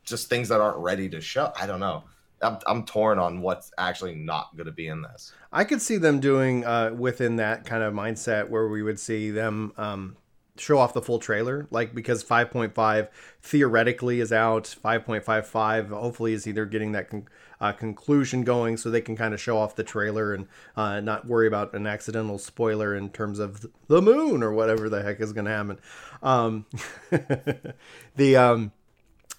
[0.05, 1.53] just things that aren't ready to show.
[1.59, 2.05] I don't know.
[2.43, 5.33] I'm, I'm torn on what's actually not going to be in this.
[5.51, 9.31] I could see them doing uh, within that kind of mindset where we would see
[9.31, 10.19] them um,
[10.61, 13.09] show off the full trailer, like because 5.5
[13.43, 17.29] theoretically is out, 5.55 hopefully is either getting that con-
[17.61, 21.27] uh, conclusion going, so they can kind of show off the trailer and uh, not
[21.27, 25.33] worry about an accidental spoiler in terms of the moon or whatever the heck is
[25.33, 25.79] going to happen.
[26.23, 26.67] Um,
[28.17, 28.73] the um,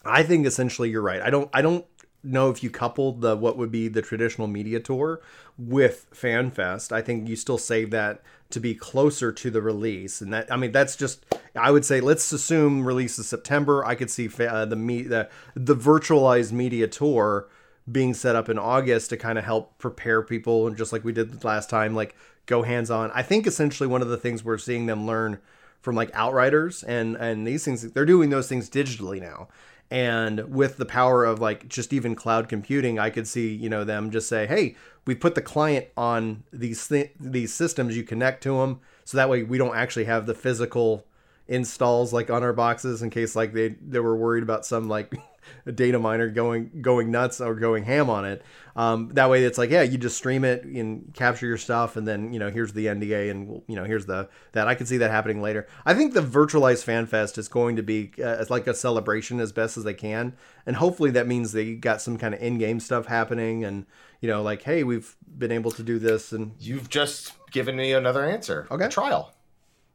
[0.03, 1.21] I think essentially you're right.
[1.21, 1.85] I don't I don't
[2.23, 5.21] know if you coupled the what would be the traditional media tour
[5.57, 6.91] with FanFest.
[6.91, 8.21] I think you still save that
[8.51, 12.01] to be closer to the release, and that I mean that's just I would say
[12.01, 13.85] let's assume release is September.
[13.85, 17.47] I could see uh, the me the the virtualized media tour
[17.91, 21.11] being set up in August to kind of help prepare people, and just like we
[21.11, 23.11] did last time, like go hands on.
[23.13, 25.39] I think essentially one of the things we're seeing them learn
[25.81, 29.47] from like Outriders and and these things they're doing those things digitally now
[29.91, 33.83] and with the power of like just even cloud computing i could see you know
[33.83, 34.75] them just say hey
[35.05, 39.29] we put the client on these th- these systems you connect to them so that
[39.29, 41.05] way we don't actually have the physical
[41.47, 45.13] installs like on our boxes in case like they they were worried about some like
[45.65, 48.43] a data miner going going nuts or going ham on it.
[48.75, 52.07] Um, that way, it's like yeah, you just stream it and capture your stuff, and
[52.07, 54.97] then you know here's the NDA, and you know here's the that I can see
[54.97, 55.67] that happening later.
[55.85, 59.51] I think the virtualized fan fest is going to be uh, like a celebration as
[59.51, 60.35] best as they can,
[60.65, 63.85] and hopefully that means they got some kind of in game stuff happening, and
[64.21, 67.91] you know like hey, we've been able to do this, and you've just given me
[67.93, 68.67] another answer.
[68.71, 69.33] Okay, a trial.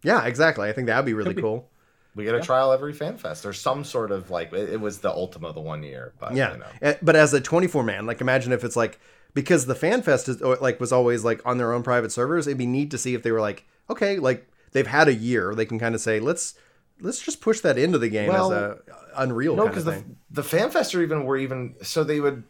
[0.03, 0.69] Yeah, exactly.
[0.69, 1.71] I think that'd be really be- cool.
[2.15, 2.45] We get a yeah.
[2.45, 3.43] trial every fan fest.
[3.43, 6.53] There's some sort of like it, was the Ultima the one year, but yeah.
[6.53, 6.67] You know.
[6.83, 9.01] Eh, but as a 24 man, like imagine if it's like
[9.35, 12.47] because the fan fest is like was always like on their own private servers.
[12.47, 15.55] It'd be neat to see if they were like okay, like they've had a year,
[15.55, 16.55] they can kind of say let's
[17.01, 18.79] let's just push that into the game well, as a
[19.17, 19.57] Unreal.
[19.57, 22.45] No, because the the fan fest are even were even so they would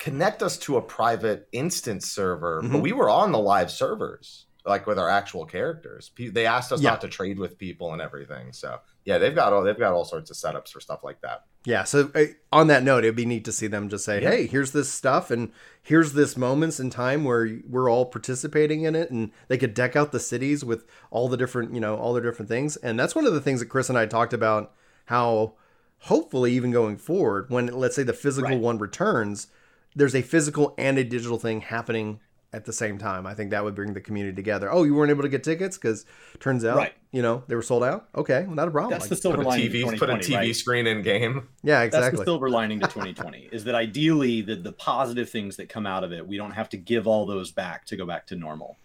[0.00, 2.72] connect us to a private instance server, mm-hmm.
[2.72, 6.10] but we were on the live servers like with our actual characters.
[6.18, 6.90] They asked us yeah.
[6.90, 8.52] not to trade with people and everything.
[8.52, 11.44] So yeah, they've got all they've got all sorts of setups for stuff like that.
[11.64, 11.84] Yeah.
[11.84, 14.30] So uh, on that note, it'd be neat to see them just say, yeah.
[14.30, 15.52] "Hey, here's this stuff, and
[15.82, 19.94] here's this moments in time where we're all participating in it," and they could deck
[19.94, 22.76] out the cities with all the different, you know, all the different things.
[22.76, 24.72] And that's one of the things that Chris and I talked about.
[25.06, 25.54] How
[26.00, 28.60] hopefully, even going forward, when let's say the physical right.
[28.60, 29.46] one returns,
[29.94, 32.20] there's a physical and a digital thing happening
[32.52, 33.26] at the same time.
[33.26, 34.72] I think that would bring the community together.
[34.72, 36.04] Oh, you weren't able to get tickets because
[36.40, 36.94] turns out, right.
[37.12, 38.08] you know, they were sold out.
[38.14, 38.92] Okay, well, not a problem.
[38.92, 39.70] That's the silver lining.
[39.70, 40.56] TV, put a TV right?
[40.56, 41.48] screen in game.
[41.62, 42.10] Yeah, exactly.
[42.10, 45.86] That's the silver lining to 2020 is that ideally the the positive things that come
[45.86, 48.36] out of it, we don't have to give all those back to go back to
[48.36, 48.76] normal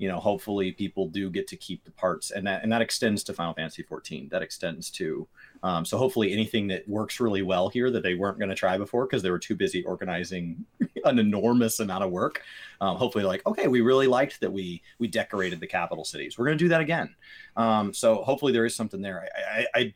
[0.00, 3.22] you know, hopefully people do get to keep the parts, and that and that extends
[3.24, 4.30] to Final Fantasy 14.
[4.30, 5.28] That extends to
[5.62, 8.78] um, so hopefully anything that works really well here that they weren't going to try
[8.78, 10.64] before because they were too busy organizing
[11.04, 12.42] an enormous amount of work.
[12.80, 16.38] Um, hopefully, like okay, we really liked that we we decorated the capital cities.
[16.38, 17.14] We're going to do that again.
[17.56, 19.28] Um, so hopefully there is something there.
[19.36, 19.94] I, I I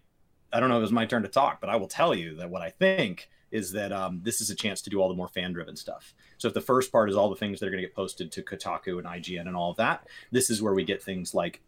[0.52, 2.36] I don't know if it was my turn to talk, but I will tell you
[2.36, 5.14] that what I think is that um, this is a chance to do all the
[5.14, 6.12] more fan driven stuff.
[6.38, 8.32] So if the first part is all the things that are going to get posted
[8.32, 11.62] to Kotaku and IGN and all of that, this is where we get things like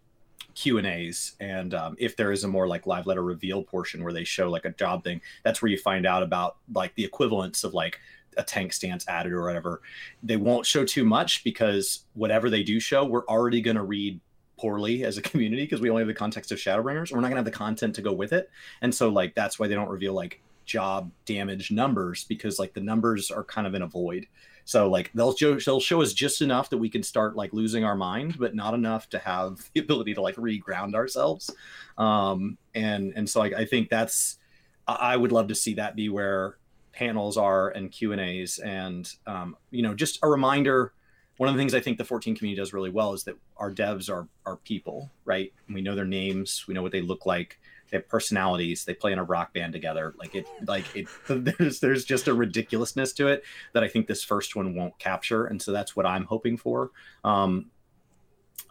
[0.57, 4.03] Q and A's, and um, if there is a more like live letter reveal portion
[4.03, 7.05] where they show like a job thing, that's where you find out about like the
[7.05, 8.01] equivalents of like
[8.39, 9.83] a tank stance added or whatever.
[10.23, 14.21] They won't show too much because whatever they do show, we're already going to read
[14.59, 17.13] poorly as a community because we only have the context of Shadowbringers.
[17.13, 19.69] We're not gonna have the content to go with it, and so like that's why
[19.69, 23.83] they don't reveal like job damage numbers because like the numbers are kind of in
[23.83, 24.27] a void.
[24.67, 27.85] So like they'll show they'll show us just enough that we can start like losing
[27.85, 31.51] our mind, but not enough to have the ability to like reground ourselves.
[31.97, 34.39] Um, and and so I, I think that's
[34.87, 36.59] I would love to see that be where
[36.93, 40.93] panels are and Q and A's and um, you know just a reminder.
[41.37, 43.71] One of the things I think the 14 community does really well is that our
[43.71, 45.53] devs are are people, right?
[45.69, 49.13] We know their names, we know what they look like they have personalities they play
[49.13, 53.29] in a rock band together like it like it there's there's just a ridiculousness to
[53.29, 56.57] it that i think this first one won't capture and so that's what i'm hoping
[56.57, 56.91] for.
[57.25, 57.71] Um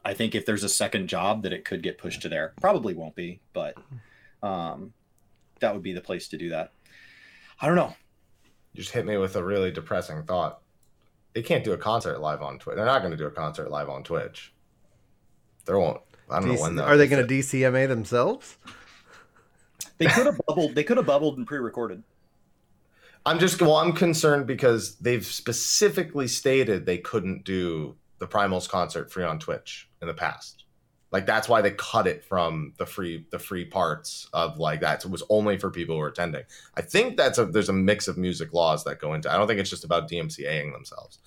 [0.03, 2.93] i think if there's a second job that it could get pushed to there probably
[2.93, 3.75] won't be but
[4.43, 4.93] um
[5.59, 6.71] that would be the place to do that.
[7.61, 7.93] I don't know.
[8.73, 10.61] You just hit me with a really depressing thought.
[11.33, 13.69] They can't do a concert live on twitch they're not going to do a concert
[13.69, 14.53] live on twitch.
[15.65, 16.79] There won't I don't DC, know when.
[16.79, 18.57] Are they going to DCMA themselves?
[19.97, 20.75] They could have bubbled.
[20.75, 22.03] They could have bubbled and pre-recorded.
[23.25, 23.77] I'm just well.
[23.77, 29.89] I'm concerned because they've specifically stated they couldn't do the Primals concert free on Twitch
[30.01, 30.65] in the past.
[31.11, 35.01] Like that's why they cut it from the free the free parts of like that.
[35.01, 36.43] So it was only for people who were attending.
[36.75, 39.31] I think that's a there's a mix of music laws that go into.
[39.31, 41.19] I don't think it's just about DMCAing themselves.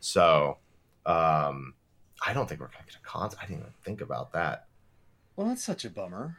[0.00, 0.58] So
[1.06, 1.74] um
[2.24, 3.40] I don't think we're gonna get a concert.
[3.42, 4.66] I didn't even think about that.
[5.34, 6.36] Well, that's such a bummer.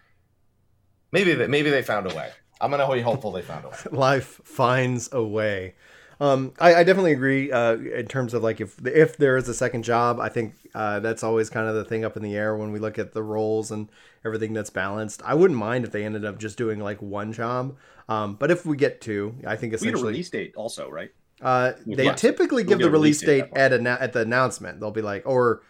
[1.14, 2.32] Maybe they maybe they found a way.
[2.60, 3.76] I'm gonna be hopeful they found a way.
[3.92, 5.76] Life finds a way.
[6.20, 9.54] Um, I, I definitely agree uh, in terms of like if if there is a
[9.54, 12.56] second job, I think uh, that's always kind of the thing up in the air
[12.56, 13.90] when we look at the roles and
[14.26, 15.22] everything that's balanced.
[15.24, 17.78] I wouldn't mind if they ended up just doing like one job,
[18.10, 21.12] um, but if we get two, I think We had a release date also, right?
[21.42, 22.22] uh, they Yes.
[22.22, 24.80] typically We'll give the release release date date at a at the announcement.
[24.80, 25.62] They'll be like, or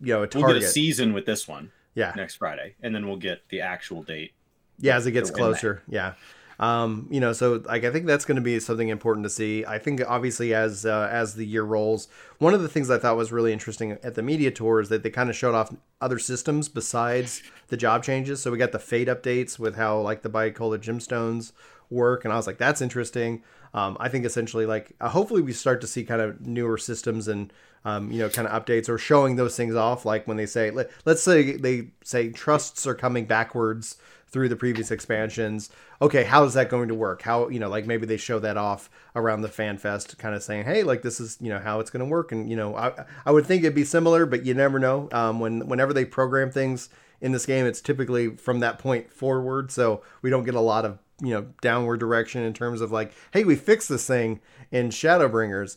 [0.00, 0.60] you know, a We'll target.
[0.60, 4.02] get a season with this one yeah, next Friday, and then we'll get the actual
[4.02, 4.32] date.
[4.78, 5.82] Yeah, as it gets closer.
[5.88, 6.14] Yeah.
[6.60, 9.64] Um, you know, so like I think that's going to be something important to see.
[9.64, 13.16] I think obviously as uh, as the year rolls, one of the things I thought
[13.16, 16.18] was really interesting at the media tour is that they kind of showed off other
[16.18, 18.42] systems besides the job changes.
[18.42, 21.52] So we got the FATE updates with how like the bicolor gemstones
[21.90, 23.42] work, and I was like, that's interesting.
[23.72, 27.28] Um, I think essentially like uh, hopefully we start to see kind of newer systems
[27.28, 27.52] and
[27.84, 30.04] um, you know kind of updates or showing those things off.
[30.04, 33.96] Like when they say let, let's say they say trusts are coming backwards
[34.30, 35.70] through the previous expansions.
[36.00, 37.22] Okay, how is that going to work?
[37.22, 40.42] How you know, like maybe they show that off around the fan fest, kind of
[40.42, 42.76] saying, hey, like this is you know how it's going to work, and you know,
[42.76, 45.08] I I would think it'd be similar, but you never know.
[45.12, 46.88] Um, when whenever they program things
[47.20, 50.84] in this game, it's typically from that point forward, so we don't get a lot
[50.84, 54.90] of you know downward direction in terms of like, hey, we fixed this thing in
[54.90, 55.76] Shadowbringers.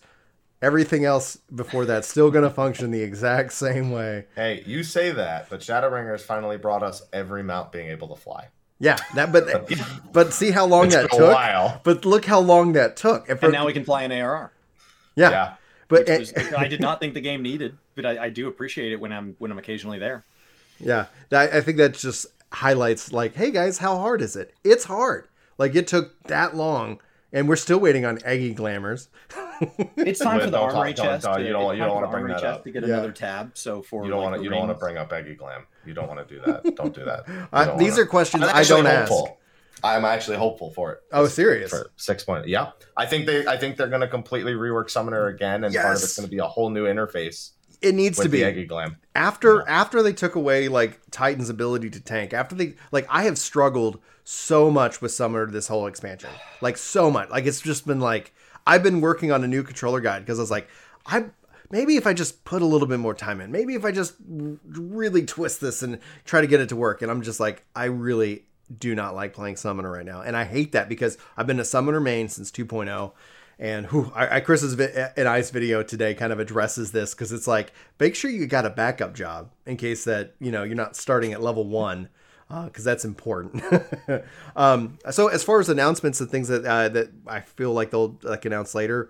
[0.61, 4.25] Everything else before that's still going to function the exact same way.
[4.35, 8.49] Hey, you say that, but Shadowbringers finally brought us every mount being able to fly.
[8.79, 9.69] Yeah, that but
[10.13, 11.29] but see how long It's that been took.
[11.31, 11.81] a while.
[11.83, 13.27] But look how long that took.
[13.29, 14.51] And, for- And now we can fly an ARR.
[15.15, 15.53] yeah, Yeah.
[15.87, 18.91] but which was- I did not think the game needed, but I, I do appreciate
[18.91, 20.23] it when I'm when I'm occasionally there.
[20.79, 24.53] yeah, that, I think that just highlights like, hey guys, how hard is it?
[24.63, 25.27] It's hard.
[25.57, 26.99] Like it took that long,
[27.33, 29.09] and we're still waiting on Egi Glamours.
[29.97, 31.25] It's time But for the don't talk- armory don't- chest.
[31.25, 32.63] don't- to- you don't- you don't wanna bring that up.
[32.63, 32.95] to get Yeah.
[32.95, 33.51] another tab.
[33.55, 34.39] So for You don't like, want to.
[34.39, 35.65] the You don't want to bring up Egi Glam.
[35.85, 36.63] You don't want to do that.
[36.75, 37.23] Don't do that.
[37.27, 38.03] You don't these wanna.
[38.03, 39.13] are questions I'm I actually don't ask.
[39.83, 40.99] I'm actually hopeful for it.
[41.11, 41.71] Oh, serious?
[41.71, 42.71] For six point, yeah.
[42.95, 43.47] I think they.
[43.47, 46.31] I think they're going to completely rework Summoner again, and part of it's going to
[46.31, 48.97] be a whole new interface It needs with to be the Egi Glam.
[49.15, 52.31] after after they took away like Titan's ability to tank.
[52.33, 56.29] After they like, I have struggled so much with Summoner this whole expansion,
[56.61, 57.31] like so much.
[57.31, 58.33] Like it's just been like
[58.65, 60.67] I've been working on a new controller guide because I was like,
[61.05, 61.25] I
[61.71, 64.13] maybe if I just put a little bit more time in, maybe if I just
[64.27, 67.01] really twist this and try to get it to work.
[67.01, 68.45] And I'm just like, I really
[68.77, 71.65] do not like playing Summoner right now, and I hate that because I've been a
[71.65, 73.11] Summoner main since 2.0.
[73.59, 77.31] And I, I Chris's vi- uh, and I's video today kind of addresses this because
[77.31, 80.75] it's like make sure you got a backup job in case that you know you're
[80.75, 82.09] not starting at level one
[82.65, 83.63] because that's important.
[84.55, 88.17] um, so as far as announcements and things that uh, that I feel like they'll
[88.23, 89.09] like announce later,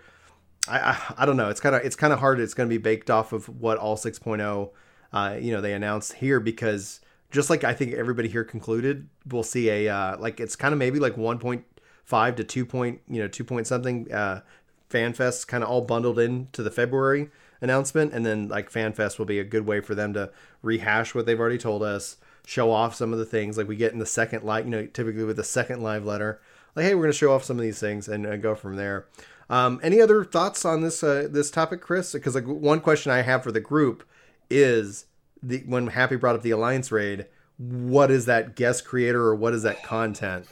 [0.67, 1.49] I I, I don't know.
[1.49, 2.39] It's kind of it's kind of hard.
[2.39, 4.69] It's going to be baked off of what all 6.0
[5.13, 7.01] uh, you know they announced here because
[7.31, 10.79] just like I think everybody here concluded, we'll see a uh, like it's kind of
[10.79, 14.41] maybe like 1.5 to 2 point you know 2 point something uh,
[14.89, 17.29] FanFest kind of all bundled into the February
[17.61, 21.25] announcement, and then like FanFest will be a good way for them to rehash what
[21.25, 22.17] they've already told us,
[22.51, 24.85] show off some of the things like we get in the second live, you know,
[24.85, 26.41] typically with the second live letter,
[26.75, 29.07] like hey, we're going to show off some of these things and go from there.
[29.49, 32.11] Um, any other thoughts on this uh, this topic, Chris?
[32.11, 34.03] Because like one question I have for the group
[34.49, 35.05] is
[35.41, 39.53] the when Happy brought up the Alliance raid, what is that guest creator or what
[39.53, 40.45] is that content?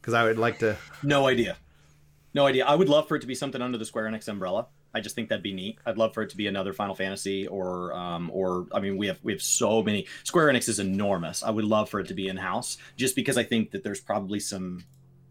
[0.00, 0.76] Because I would like to.
[1.04, 1.58] No idea.
[2.34, 2.66] No idea.
[2.66, 4.66] I would love for it to be something under the Square Enix umbrella.
[4.96, 5.78] I just think that'd be neat.
[5.84, 9.06] I'd love for it to be another Final Fantasy or um or I mean we
[9.08, 11.42] have we have so many Square Enix is enormous.
[11.42, 14.00] I would love for it to be in house just because I think that there's
[14.00, 14.84] probably some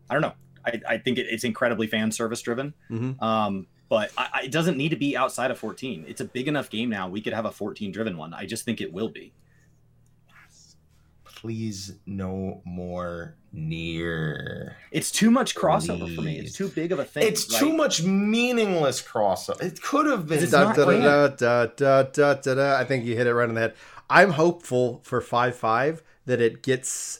[0.09, 0.33] I don't know.
[0.65, 2.73] I, I think it, it's incredibly fan service driven.
[2.91, 3.21] Mhm.
[3.21, 6.05] Um but I, I, it doesn't need to be outside of 14.
[6.07, 7.07] It's a big enough game now.
[7.07, 8.33] We could have a 14 driven one.
[8.33, 9.31] I just think it will be.
[11.45, 14.73] Please, no more NieR.
[14.89, 16.39] It's too much crossover for me.
[16.39, 17.21] It's too big of a thing.
[17.21, 19.61] It's too much meaningless crossover.
[19.61, 20.49] It could have been.
[20.49, 22.79] Da, da, da, da, da, da, da, da.
[22.79, 23.75] I think you hit it right on the head.
[24.09, 27.19] I'm hopeful for five five that it gets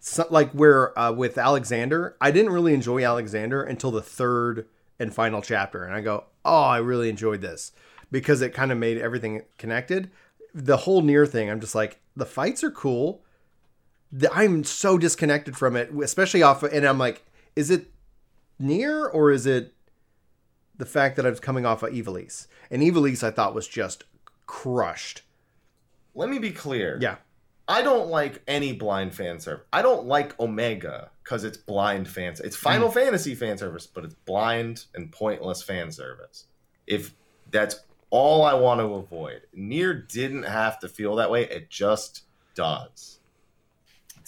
[0.00, 2.14] so, like where uh, with Alexander.
[2.20, 4.66] I didn't really enjoy Alexander until the third
[4.98, 7.72] and final chapter, and I go, oh, I really enjoyed this
[8.10, 10.10] because it kind of made everything connected.
[10.52, 13.24] The whole NieR thing, I'm just like, the fights are cool.
[14.12, 17.24] The, I'm so disconnected from it, especially off, and I'm like,
[17.56, 17.90] is it
[18.60, 19.74] NieR or is it
[20.76, 22.46] the fact that I was coming off of Ivalice.
[22.68, 24.04] And Ivalice I thought was just
[24.46, 25.22] crushed.
[26.14, 26.98] Let me be clear.
[27.00, 27.16] Yeah.
[27.68, 29.64] I don't like any blind fan service.
[29.72, 32.34] I don't like Omega because it's blind fan.
[32.42, 32.94] It's Final mm.
[32.94, 36.46] Fantasy fan service, but it's blind and pointless fan service.
[36.86, 37.14] If
[37.50, 37.76] that's
[38.10, 41.44] all I want to avoid, NieR didn't have to feel that way.
[41.44, 42.24] It just
[42.56, 43.20] does.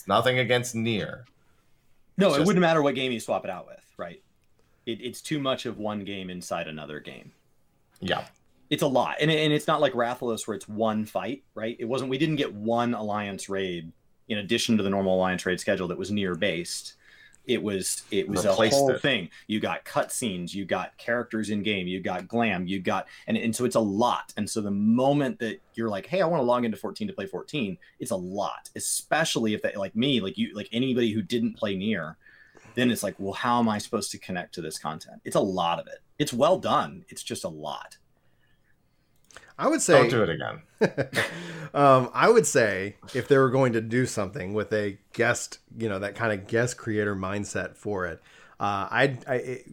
[0.05, 1.25] It's nothing against NieR.
[2.19, 4.23] No, it's it wouldn't matter what game you swap it out with, right?
[4.85, 7.33] It, it's too much of one game inside another game.
[8.01, 8.27] Yeah
[8.71, 11.77] it's a lot, and, and it's not like Rathalos where it's one fight, right?
[11.79, 12.11] It wasn't.
[12.11, 13.93] We didn't get one alliance raid
[14.29, 16.95] in addition to the normal alliance raid schedule that was NieR based.
[17.47, 19.03] It was it was Replaced a whole it.
[19.03, 19.29] thing.
[19.47, 23.55] You got cutscenes, you got characters in game, you got glam, you got and and
[23.55, 24.33] so it's a lot.
[24.37, 27.13] And so the moment that you're like, hey, I want to log into 14 to
[27.15, 31.23] play 14, it's a lot, especially if they like me, like you, like anybody who
[31.23, 32.17] didn't play NieR,
[32.75, 35.21] Then it's like, well, how am I supposed to connect to this content?
[35.25, 35.99] It's a lot of it.
[36.19, 37.05] It's well done.
[37.09, 37.99] It's just a lot.
[39.59, 40.63] I would say don't do it again.
[41.75, 45.89] um, I would say if they were going to do something with a guest, you
[45.89, 48.21] know, that kind of guest creator mindset for it,
[48.59, 49.67] uh, I'd, I, it,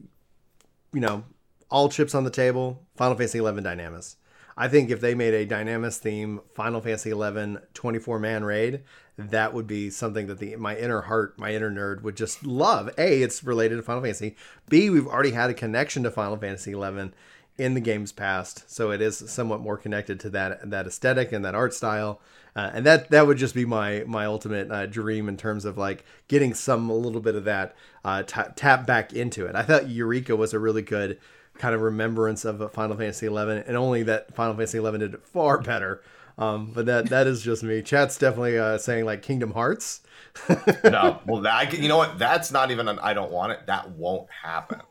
[0.94, 1.24] you know,
[1.70, 2.84] all chips on the table.
[2.96, 4.18] Final Fantasy XI Dynamis.
[4.58, 8.82] I think if they made a Dynamis theme Final Fantasy XI 24 man raid,
[9.18, 12.90] that would be something that the my inner heart, my inner nerd would just love.
[12.98, 14.36] A, it's related to Final Fantasy.
[14.70, 17.12] B, we've already had a connection to Final Fantasy XI
[17.58, 21.44] in the game's past, so it is somewhat more connected to that that aesthetic and
[21.46, 22.20] that art style.
[22.56, 25.78] Uh, and that that would just be my my ultimate uh, dream in terms of
[25.78, 29.56] like getting some a little bit of that uh, t- tap back into it.
[29.56, 31.20] I thought Eureka was a really good
[31.58, 35.26] kind of remembrance of Final Fantasy XI, and only that Final Fantasy XI did it
[35.26, 36.02] far better.
[36.38, 37.82] Um, but that that is just me.
[37.82, 40.02] Chat's definitely uh, saying like Kingdom Hearts.
[40.84, 42.18] no, well, that, you know what?
[42.18, 43.68] That's not even an I don't want it.
[43.68, 44.82] That won't happen.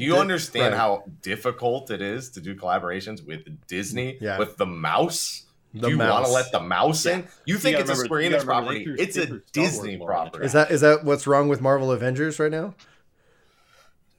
[0.00, 0.78] Do you understand right.
[0.78, 4.38] how difficult it is to do collaborations with Disney yeah.
[4.38, 5.44] with the mouse?
[5.74, 7.28] The do you want to let the mouse in?
[7.44, 8.86] You think you it's remember, a Square Enix property?
[8.98, 10.46] it's a Disney property.
[10.46, 12.74] Is that is that what's wrong with Marvel Avengers right now?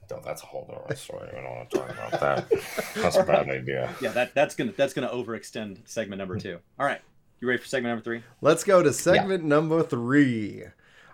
[0.08, 1.28] No, that's a whole other story.
[1.34, 2.50] We don't want to talk about that.
[2.94, 3.92] That's a bad idea.
[4.00, 6.60] Yeah, that, that's gonna that's gonna overextend segment number two.
[6.78, 7.00] All right,
[7.40, 8.22] you ready for segment number three?
[8.40, 9.48] Let's go to segment yeah.
[9.48, 10.62] number three.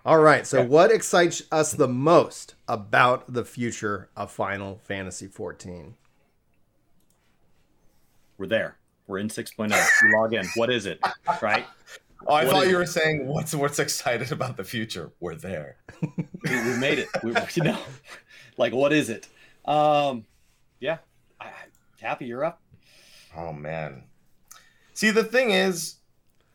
[0.05, 0.47] All right.
[0.47, 5.95] So, what excites us the most about the future of Final Fantasy 14?
[8.37, 8.77] We're there.
[9.07, 9.69] We're in 6.0.
[10.03, 10.45] You log in.
[10.55, 10.99] What is it?
[11.41, 11.65] Right?
[12.27, 15.11] Oh, I what thought you were saying what's what's excited about the future.
[15.19, 15.77] We're there.
[16.01, 17.07] we, we, made it.
[17.23, 17.79] We, you know,
[18.57, 19.27] like what is it?
[19.65, 20.25] Um,
[20.79, 20.97] yeah,
[21.39, 21.47] I,
[22.01, 22.61] happy you're up.
[23.35, 24.03] Oh man.
[24.93, 25.95] See, the thing is,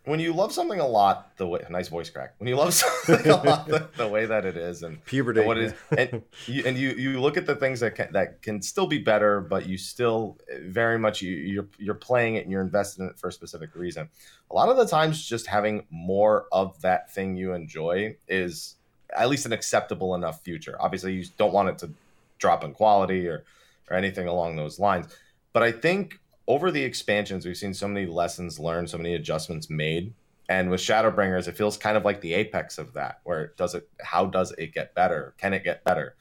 [0.06, 2.34] when you love something a lot, the way nice voice crack.
[2.38, 2.74] When you love
[3.06, 5.74] something a lot, the, the, way that it is, and puberty, and what it is,
[5.96, 8.98] and you, and you you look at the things that can, that can still be
[8.98, 13.02] better, but you still eh, very much you you're you're playing it and you're invested
[13.02, 14.08] in it for a specific reason.
[14.50, 18.76] A lot of the times, just having more of that thing you enjoy is
[19.16, 20.76] at least an acceptable enough future.
[20.80, 21.90] Obviously, you don't want it to
[22.38, 23.44] drop in quality or
[23.90, 25.06] or anything along those lines.
[25.54, 29.70] But I think over the expansions, we've seen so many lessons learned, so many adjustments
[29.70, 30.12] made.
[30.48, 33.88] And with Shadowbringers, it feels kind of like the apex of that, where does it
[34.02, 35.34] how does it get better?
[35.38, 36.16] Can it get better?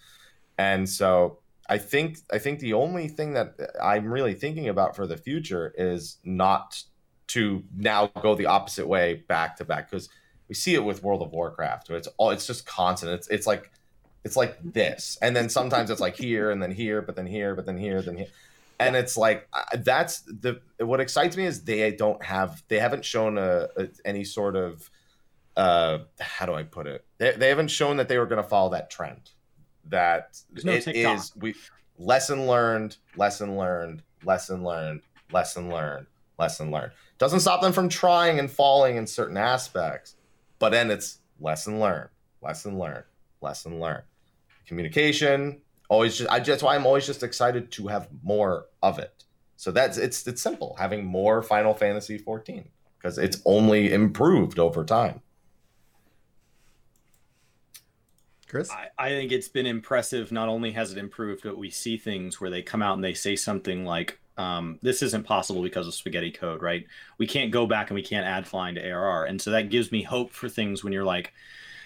[0.58, 5.08] And so I think I think the only thing that I'm really thinking about for
[5.08, 6.82] the future is not
[7.28, 10.08] to now go the opposite way back to back because
[10.48, 11.90] we see it with World of Warcraft.
[11.90, 13.12] It's all it's just constant.
[13.12, 13.72] It's it's like
[14.24, 17.56] it's like this, and then sometimes it's like here, and then here, but then here,
[17.56, 18.28] but then here, then here
[18.80, 19.48] and it's like
[19.80, 24.24] that's the what excites me is they don't have they haven't shown a, a any
[24.24, 24.90] sort of
[25.56, 27.06] uh how do i put it?
[27.18, 29.32] They, they haven't shown that they were going to follow that trend.
[29.90, 31.18] That no it TikTok.
[31.18, 31.56] is we
[31.98, 35.02] lesson learned lesson learned lesson learned
[35.32, 36.08] lesson learned
[36.40, 36.92] lesson learned.
[37.18, 40.16] Doesn't stop them from trying and falling in certain aspects
[40.64, 42.08] but then it's lesson learned
[42.42, 43.04] lesson learned
[43.42, 44.04] lesson learned.
[44.66, 45.60] Communication
[45.94, 49.24] always just I that's why I'm always just excited to have more of it.
[49.56, 52.68] So that's it's it's simple having more Final Fantasy 14
[52.98, 55.22] because it's only improved over time.
[58.48, 60.32] Chris, I, I think it's been impressive.
[60.32, 63.16] Not only has it improved, but we see things where they come out and they
[63.16, 66.86] say something like, um, "This isn't possible because of spaghetti code." Right?
[67.18, 69.92] We can't go back and we can't add flying to ARR, and so that gives
[69.92, 71.34] me hope for things when you're like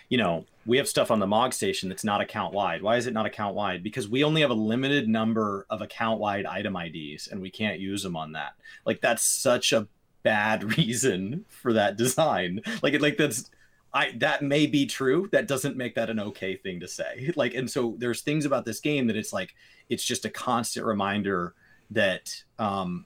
[0.10, 2.82] you know, we have stuff on the MOG station that's not account wide.
[2.82, 3.84] Why is it not account wide?
[3.84, 7.80] Because we only have a limited number of account wide item IDs and we can't
[7.80, 8.54] use them on that.
[8.86, 9.88] Like that's such a
[10.24, 12.62] bad reason for that design.
[12.82, 13.50] Like like that's
[13.94, 15.30] I that may be true.
[15.32, 17.32] That doesn't make that an okay thing to say.
[17.36, 19.56] Like and so there's things about this game that it's like
[19.90, 21.54] it's just a constant reminder
[21.92, 23.06] that um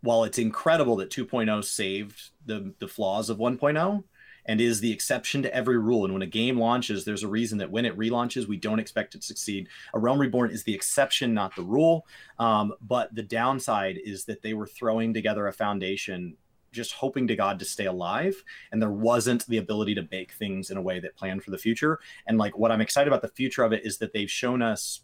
[0.00, 4.04] while it's incredible that 2.0 saved the the flaws of 1.0
[4.46, 6.04] and is the exception to every rule.
[6.04, 9.14] And when a game launches, there's a reason that when it relaunches, we don't expect
[9.14, 9.68] it to succeed.
[9.94, 12.06] A Realm Reborn is the exception, not the rule.
[12.38, 16.36] Um, but the downside is that they were throwing together a foundation
[16.74, 18.34] just hoping to God to stay alive.
[18.72, 21.58] And there wasn't the ability to bake things in a way that planned for the
[21.58, 22.00] future.
[22.26, 25.00] And like what I'm excited about the future of it is that they've shown us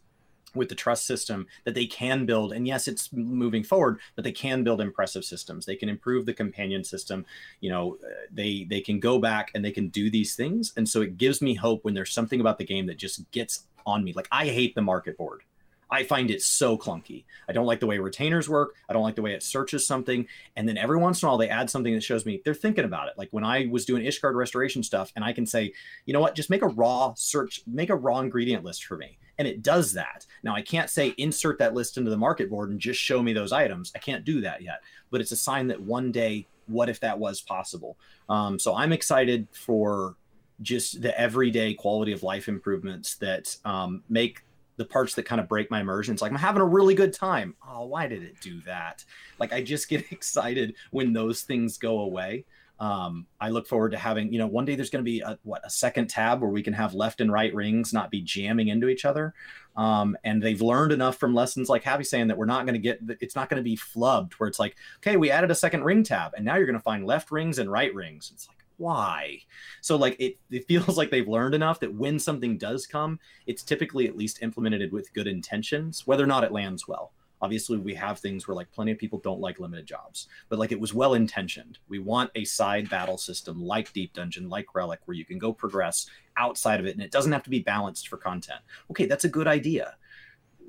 [0.55, 4.32] with the trust system that they can build and yes it's moving forward but they
[4.32, 7.24] can build impressive systems they can improve the companion system
[7.61, 10.88] you know uh, they they can go back and they can do these things and
[10.88, 14.05] so it gives me hope when there's something about the game that just gets on
[14.05, 15.42] me like i hate the market board
[15.90, 17.24] I find it so clunky.
[17.48, 18.74] I don't like the way retainers work.
[18.88, 20.26] I don't like the way it searches something.
[20.57, 22.84] And then every once in a while, they add something that shows me they're thinking
[22.84, 23.14] about it.
[23.18, 25.72] Like when I was doing Ishgard restoration stuff, and I can say,
[26.07, 29.18] you know what, just make a raw search, make a raw ingredient list for me.
[29.41, 30.26] And it does that.
[30.43, 33.32] Now, I can't say insert that list into the market board and just show me
[33.32, 33.91] those items.
[33.97, 34.82] I can't do that yet.
[35.11, 37.97] But it's a sign that one day, what if that was possible?
[38.28, 40.16] Um, so I'm excited for
[40.61, 44.43] just the everyday quality of life improvements that um, make
[44.76, 46.12] the parts that kind of break my immersion.
[46.12, 47.55] It's like I'm having a really good time.
[47.66, 49.07] Oh, why did it do that?
[49.38, 52.45] Like I just get excited when those things go away.
[52.80, 55.38] Um, I look forward to having, you know, one day there's going to be a,
[55.42, 58.68] what a second tab where we can have left and right rings not be jamming
[58.68, 59.34] into each other.
[59.76, 62.80] Um, and they've learned enough from lessons like Happy saying that we're not going to
[62.80, 65.84] get, it's not going to be flubbed where it's like, okay, we added a second
[65.84, 68.30] ring tab and now you're going to find left rings and right rings.
[68.34, 69.40] It's like, why?
[69.82, 73.62] So like it, it feels like they've learned enough that when something does come, it's
[73.62, 77.12] typically at least implemented with good intentions, whether or not it lands well.
[77.43, 80.72] Obviously, we have things where like plenty of people don't like limited jobs, but like
[80.72, 81.78] it was well intentioned.
[81.88, 85.53] We want a side battle system like Deep Dungeon, like Relic, where you can go
[85.53, 88.61] progress outside of it, and it doesn't have to be balanced for content.
[88.91, 89.97] Okay, that's a good idea.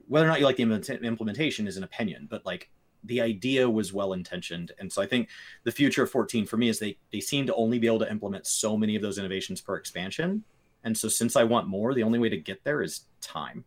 [0.08, 0.64] Whether or not you like the
[1.04, 2.70] implementation is an opinion, but like
[3.04, 5.28] the idea was well intentioned and so i think
[5.64, 8.12] the future of 14 for me is they they seem to only be able to
[8.12, 10.44] implement so many of those innovations per expansion
[10.84, 13.66] and so since i want more the only way to get there is time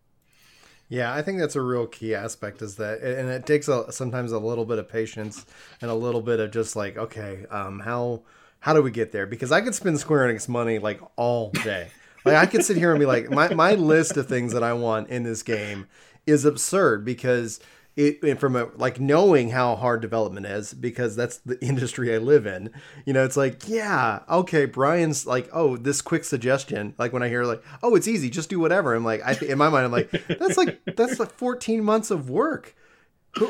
[0.95, 4.32] yeah i think that's a real key aspect is that and it takes a, sometimes
[4.32, 5.45] a little bit of patience
[5.80, 8.22] and a little bit of just like okay um, how
[8.64, 9.26] how do we get there?
[9.26, 11.88] Because i could spend square enix money like all day.
[12.24, 14.72] Like i could sit here and be like my, my list of things that i
[14.72, 15.86] want in this game
[16.26, 17.61] is absurd because
[17.97, 22.47] it from a like knowing how hard development is because that's the industry I live
[22.47, 22.70] in.
[23.07, 26.95] You know, it's like, yeah, okay, Brian's like, oh, this quick suggestion.
[26.99, 28.95] Like when I hear like, oh, it's easy, just do whatever.
[28.95, 32.28] I'm like, I in my mind, I'm like, that's like that's like 14 months of
[32.28, 32.74] work.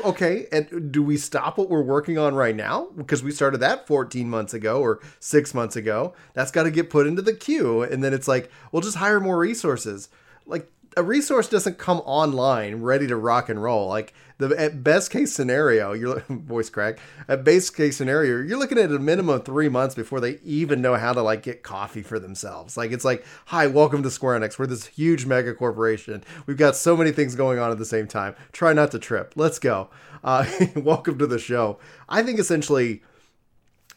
[0.03, 3.85] Okay, and do we stop what we're working on right now because we started that
[3.85, 6.15] 14 months ago or six months ago?
[6.33, 9.19] That's got to get put into the queue, and then it's like, we'll just hire
[9.19, 10.09] more resources.
[10.47, 13.87] Like a resource doesn't come online ready to rock and roll.
[13.87, 16.99] Like the at best case scenario, your voice crack.
[17.27, 20.81] At base case scenario, you're looking at a minimum of three months before they even
[20.81, 22.77] know how to like get coffee for themselves.
[22.77, 24.57] Like it's like, hi, welcome to Square Enix.
[24.57, 26.23] We're this huge mega corporation.
[26.45, 28.35] We've got so many things going on at the same time.
[28.51, 29.33] Try not to trip.
[29.35, 29.89] Let's go.
[30.23, 31.79] Uh, welcome to the show.
[32.07, 33.03] I think essentially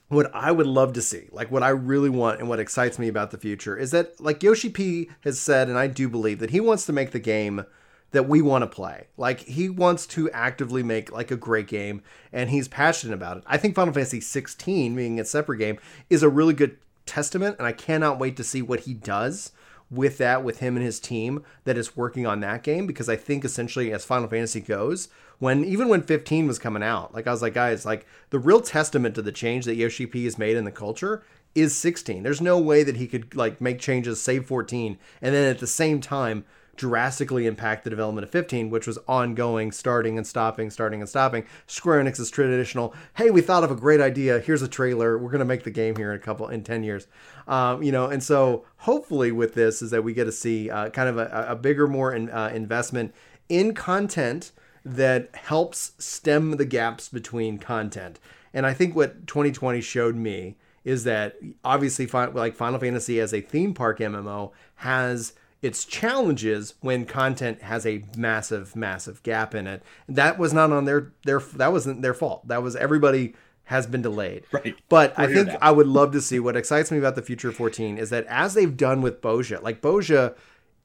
[0.09, 3.09] what I would love to see, like what I really want and what excites me
[3.09, 6.51] about the future, is that like Yoshi P has said, and I do believe that
[6.51, 7.65] he wants to make the game
[8.13, 9.09] that we want to play.
[9.17, 12.03] Like he wants to actively make like a great game
[12.33, 13.45] and he's passionate about it.
[13.47, 15.79] I think Final Fantasy 16 being a separate game
[16.09, 19.53] is a really good testament and I cannot wait to see what he does
[19.91, 23.17] with that with him and his team that is working on that game because I
[23.17, 27.31] think essentially as Final Fantasy goes, when even when 15 was coming out, like I
[27.31, 30.57] was like guys, like the real testament to the change that Yoshi P has made
[30.57, 31.23] in the culture
[31.55, 32.23] is 16.
[32.23, 35.67] There's no way that he could like make changes save 14 and then at the
[35.67, 36.45] same time
[36.79, 41.45] drastically impact the development of 15, which was ongoing, starting and stopping, starting and stopping.
[41.67, 44.39] Square Enix's traditional, hey, we thought of a great idea.
[44.39, 45.19] Here's a trailer.
[45.19, 47.07] We're going to make the game here in a couple, in 10 years.
[47.47, 50.89] Um, you know, and so hopefully with this is that we get to see uh,
[50.91, 53.13] kind of a, a bigger, more in, uh, investment
[53.49, 54.53] in content
[54.97, 58.19] that helps stem the gaps between content.
[58.53, 63.41] And I think what 2020 showed me is that obviously, like Final Fantasy as a
[63.41, 69.83] theme park MMO has its challenges when content has a massive, massive gap in it.
[70.09, 72.47] That was not on their their that wasn't their fault.
[72.49, 73.35] That was everybody
[73.65, 74.45] has been delayed.
[74.51, 74.75] Right.
[74.89, 77.51] But We're I think I would love to see what excites me about the future
[77.51, 80.35] of 14 is that as they've done with Bozja, like Bozja,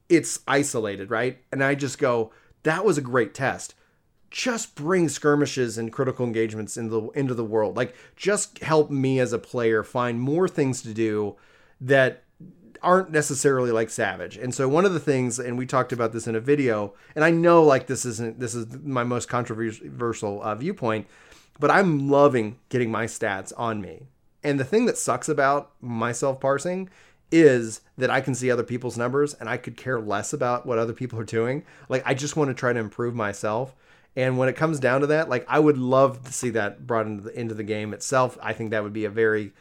[0.09, 1.37] it's isolated, right?
[1.53, 2.33] And I just go,
[2.63, 3.73] that was a great test.
[4.33, 7.77] Just bring skirmishes and critical engagements into the into the world.
[7.77, 11.37] Like just help me as a player find more things to do
[11.79, 12.23] that
[12.81, 14.35] aren't necessarily like Savage.
[14.37, 17.23] And so one of the things, and we talked about this in a video, and
[17.23, 21.07] I know like this isn't this is my most controversial uh, viewpoint,
[21.59, 24.07] but I'm loving getting my stats on me
[24.43, 26.89] And the thing that sucks about myself parsing
[27.31, 30.77] is that I can see other people's numbers and I could care less about what
[30.77, 31.63] other people are doing.
[31.89, 33.75] Like I just want to try to improve myself.
[34.15, 37.07] And when it comes down to that, like I would love to see that brought
[37.07, 38.37] into the, into the game itself.
[38.41, 39.53] I think that would be a very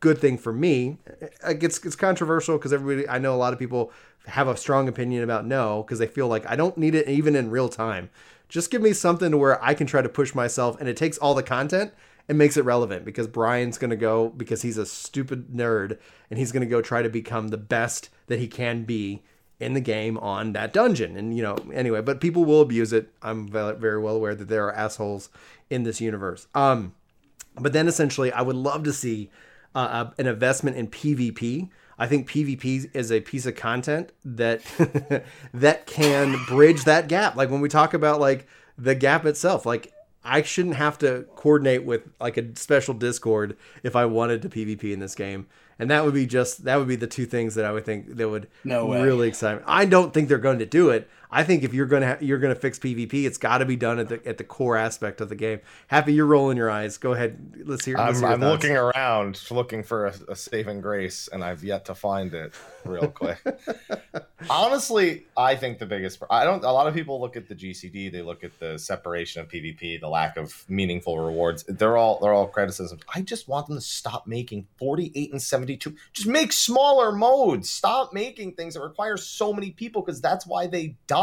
[0.00, 0.98] good thing for me.
[1.44, 3.92] It's it's controversial because everybody I know a lot of people
[4.26, 7.36] have a strong opinion about no because they feel like I don't need it even
[7.36, 8.10] in real time.
[8.48, 11.18] Just give me something to where I can try to push myself and it takes
[11.18, 11.92] all the content
[12.28, 15.98] and makes it relevant because Brian's going to go because he's a stupid nerd
[16.30, 19.22] and he's going to go try to become the best that he can be
[19.60, 21.16] in the game on that dungeon.
[21.16, 23.12] And, you know, anyway, but people will abuse it.
[23.22, 25.28] I'm very well aware that there are assholes
[25.68, 26.48] in this universe.
[26.54, 26.94] Um,
[27.58, 29.30] but then essentially, I would love to see
[29.74, 31.68] uh, an investment in PvP.
[31.98, 34.62] I think PvP is a piece of content that
[35.54, 37.36] that can bridge that gap.
[37.36, 38.48] Like when we talk about like
[38.78, 39.92] the gap itself, like
[40.24, 44.92] I shouldn't have to coordinate with like a special Discord if I wanted to PvP
[44.92, 45.46] in this game
[45.80, 48.16] and that would be just that would be the two things that I would think
[48.16, 49.02] that would no way.
[49.02, 49.64] really excite me.
[49.66, 51.08] I don't think they're going to do it.
[51.32, 53.98] I think if you're gonna ha- you're gonna fix PvP, it's got to be done
[53.98, 55.60] at the at the core aspect of the game.
[55.86, 56.98] Happy, you're rolling your eyes.
[56.98, 57.62] Go ahead.
[57.64, 57.96] Let's hear.
[57.96, 61.84] Let's I'm, hear I'm looking around, looking for a, a saving grace, and I've yet
[61.86, 62.52] to find it.
[62.84, 63.38] Real quick.
[64.50, 66.22] Honestly, I think the biggest.
[66.30, 66.64] I don't.
[66.64, 68.10] A lot of people look at the GCD.
[68.10, 71.62] They look at the separation of PvP, the lack of meaningful rewards.
[71.68, 73.02] They're all they're all criticisms.
[73.14, 75.94] I just want them to stop making 48 and 72.
[76.12, 77.70] Just make smaller modes.
[77.70, 81.19] Stop making things that require so many people because that's why they die.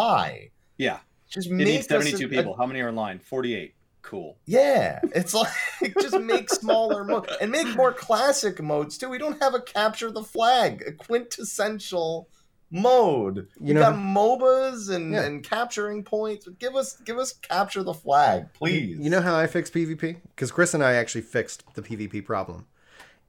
[0.78, 1.00] Yeah.
[1.30, 2.56] Just It make needs 72 a- people.
[2.56, 3.20] How many are in line?
[3.20, 3.74] 48.
[4.04, 4.38] Cool.
[4.46, 5.52] yeah, it's like
[6.02, 9.10] just make smaller modes and make more classic modes too.
[9.10, 12.30] We don't have a capture the flag, a quintessential
[12.72, 13.50] mode.
[13.60, 15.24] You You know- got MOBAs and, Yeah.
[15.24, 16.48] and capturing points.
[16.58, 18.98] Give us give us capture the flag, please.
[18.98, 20.18] You know how I fix PvP?
[20.36, 22.66] Because Chris and I actually fixed the PvP problem,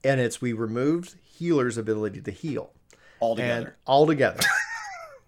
[0.05, 2.71] and it's we removed healers' ability to heal
[3.19, 3.67] All together.
[3.67, 4.41] and all together.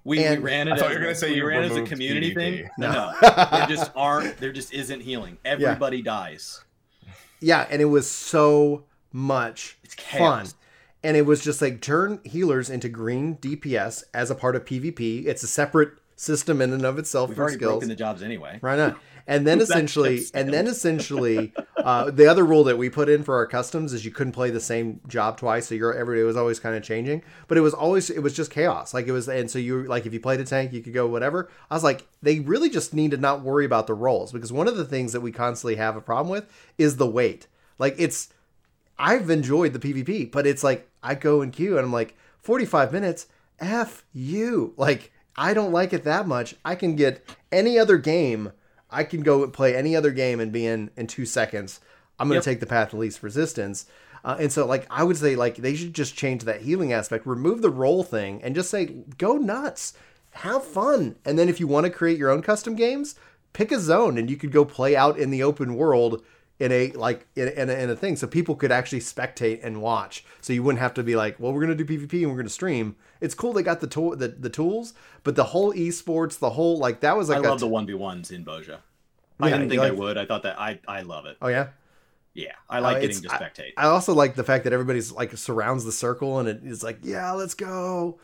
[0.05, 0.22] All together.
[0.22, 1.62] we, and- we ran it I thought as, you were gonna say we you ran
[1.64, 2.34] as a community PvP.
[2.34, 2.70] thing.
[2.78, 2.92] No.
[2.92, 3.14] No.
[3.53, 5.38] there just aren't there just isn't healing.
[5.44, 6.62] Everybody dies.
[7.40, 10.46] yeah, and it was so much It's fun.
[11.03, 15.24] And it was just like turn healers into green DPS as a part of PvP.
[15.26, 17.70] It's a separate system in and of itself We've for already skills.
[17.72, 18.59] broken the jobs anyway.
[18.61, 18.96] Right on.
[19.26, 23.36] And then essentially, and then essentially, uh, the other rule that we put in for
[23.36, 25.68] our customs is you couldn't play the same job twice.
[25.68, 28.34] So your every day was always kind of changing, but it was always it was
[28.34, 28.92] just chaos.
[28.94, 31.06] Like it was, and so you like if you played a tank, you could go
[31.06, 31.50] whatever.
[31.70, 34.68] I was like, they really just need to not worry about the roles because one
[34.68, 36.46] of the things that we constantly have a problem with
[36.78, 37.46] is the wait.
[37.78, 38.28] Like it's,
[38.98, 42.92] I've enjoyed the PvP, but it's like I go in queue and I'm like 45
[42.92, 43.26] minutes.
[43.58, 44.74] F you.
[44.76, 46.54] Like I don't like it that much.
[46.64, 48.52] I can get any other game.
[48.93, 51.80] I can go and play any other game and be in in two seconds.
[52.18, 52.55] I'm going to Yep.
[52.57, 53.86] take the path of least resistance.
[54.22, 57.26] Uh, and so, like, I would say, like, they should just change that healing aspect,
[57.26, 58.84] remove the role thing, and just say,
[59.16, 59.95] go nuts,
[60.32, 61.16] have fun.
[61.24, 63.14] And then, if you want to create your own custom games,
[63.55, 66.22] pick a zone, and you could go play out in the open world
[66.61, 69.82] in a like in, in, a, in a thing, so people could actually spectate and
[69.82, 70.24] watch.
[70.40, 72.48] So you wouldn't have to be like, well, we're gonna do PvP and we're gonna
[72.50, 72.96] stream.
[73.20, 74.94] It's cool they got the tool the, the tools,
[75.24, 77.86] but the whole esports, the whole like that was like I a love the one
[77.86, 78.78] v ones in Bozja.
[79.40, 80.18] I Yeah, didn't you think I would.
[80.18, 81.38] I thought that I I love it.
[81.42, 81.68] oh yeah.
[82.32, 83.72] Yeah, I like Uh, getting to spectate.
[83.76, 86.98] I also like the fact that everybody's like surrounds the circle and it is like,
[87.02, 88.20] yeah, let's go.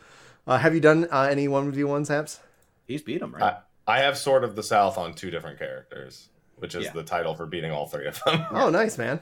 [0.47, 2.39] Uh, have you done uh, any one v ones, Haps?
[2.85, 3.43] He's beat him, right?
[3.43, 3.57] I,
[3.87, 6.91] I have Sword of the South on two different characters, which is Yeah.
[6.93, 8.45] the title for beating all three of them.
[8.51, 9.19] Oh, nice man.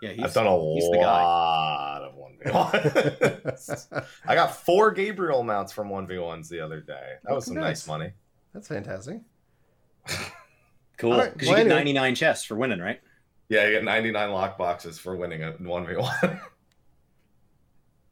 [0.00, 3.88] yeah, he's, I've done a he's lot of one v ones.
[4.26, 7.14] I got four Gabriel mounts from one v ones the other day.
[7.24, 7.82] That Oh, was some congrats.
[7.82, 8.12] nice money.
[8.52, 9.20] That's fantastic.
[10.98, 11.14] Cool.
[11.14, 11.94] All right, Because well, you get anyway.
[11.94, 13.00] 99 chests for winning, right?
[13.48, 16.40] Yeah, you get 99 lock boxes for winning a one v one.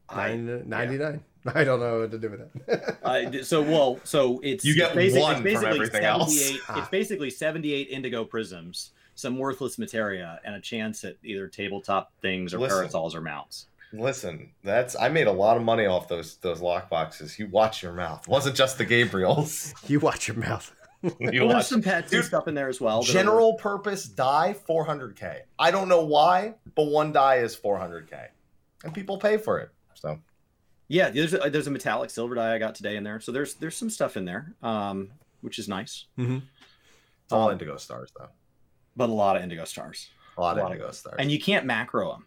[0.09, 1.23] I- Nine, 99.
[1.55, 2.97] I don't know what to do with that.
[3.03, 6.39] Uh, so well, so it's You get basic- one it's from basically everything else.
[6.39, 12.11] 78 It's basically seventy-eight indigo prisms, some worthless materia, and a chance at either tabletop
[12.21, 12.77] things or Listen.
[12.77, 13.67] parasols or mounts.
[13.93, 17.37] Listen, that's I made a lot of money off those those lock boxes.
[17.37, 18.21] You watch your mouth.
[18.21, 19.73] It wasn't just the Gabriels.
[19.89, 20.73] you watch your mouth.
[21.03, 23.01] you Well, there's watch some pets Dude, and stuff in there as well.
[23.03, 25.39] general purpose die 400k.
[25.59, 28.27] I don't know why, but one die is 400k,
[28.85, 29.71] and people pay for it.
[29.95, 30.19] So
[30.91, 33.19] Yeah, there's a, there's a metallic silver die I got today in there.
[33.21, 35.11] So there's there's some stuff in there, um,
[35.41, 36.05] which is nice.
[36.19, 36.39] Mm-hmm.
[37.23, 38.27] it's all Um, indigo stars though.
[38.97, 41.15] But a lot of indigo stars, A lot a of lot of indigo stars.
[41.19, 42.25] and you can't macro them.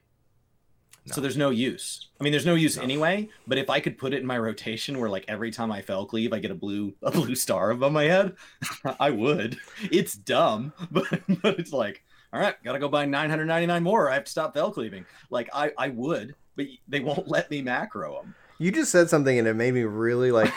[1.07, 2.09] So there's no use.
[2.19, 2.83] I mean, there's no use No.
[2.83, 3.29] anyway.
[3.47, 6.07] But if I could put it in my rotation, where like every time I fell
[6.07, 8.35] cleave, I get a blue a blue star above my head,
[8.99, 9.59] I would.
[9.93, 11.05] It's dumb, but
[11.43, 12.03] but it's like,
[12.33, 14.11] all right, gotta go buy 999 more.
[14.11, 15.05] I have to stop fell cleaving.
[15.29, 18.35] Like I, I would, but they won't let me macro them.
[18.59, 20.53] You just said something and it made me really like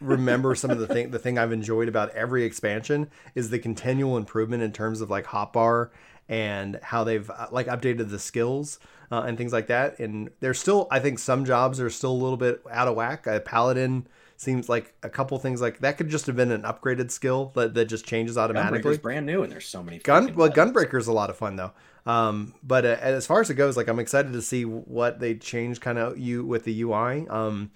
[0.00, 4.16] remember some of the thing the thing I've enjoyed about every expansion is the continual
[4.16, 5.90] improvement in terms of like hotbar
[6.28, 8.78] and how they've uh, like updated the skills
[9.10, 9.98] uh, and things like that.
[9.98, 13.26] And there's still I think some jobs are still a little bit out of whack.
[13.26, 14.06] A paladin
[14.44, 17.74] seems like a couple things like that could just have been an upgraded skill that,
[17.74, 18.92] that just changes automatically.
[18.92, 20.72] Gunbreaker's brand new, and there's so many Gun well, buttons.
[20.72, 21.72] Gunbreaker's a lot of fun though.
[22.06, 25.34] Um, but uh, as far as it goes, like I'm excited to see what they
[25.34, 27.26] change kind of you with the UI.
[27.28, 27.70] Um,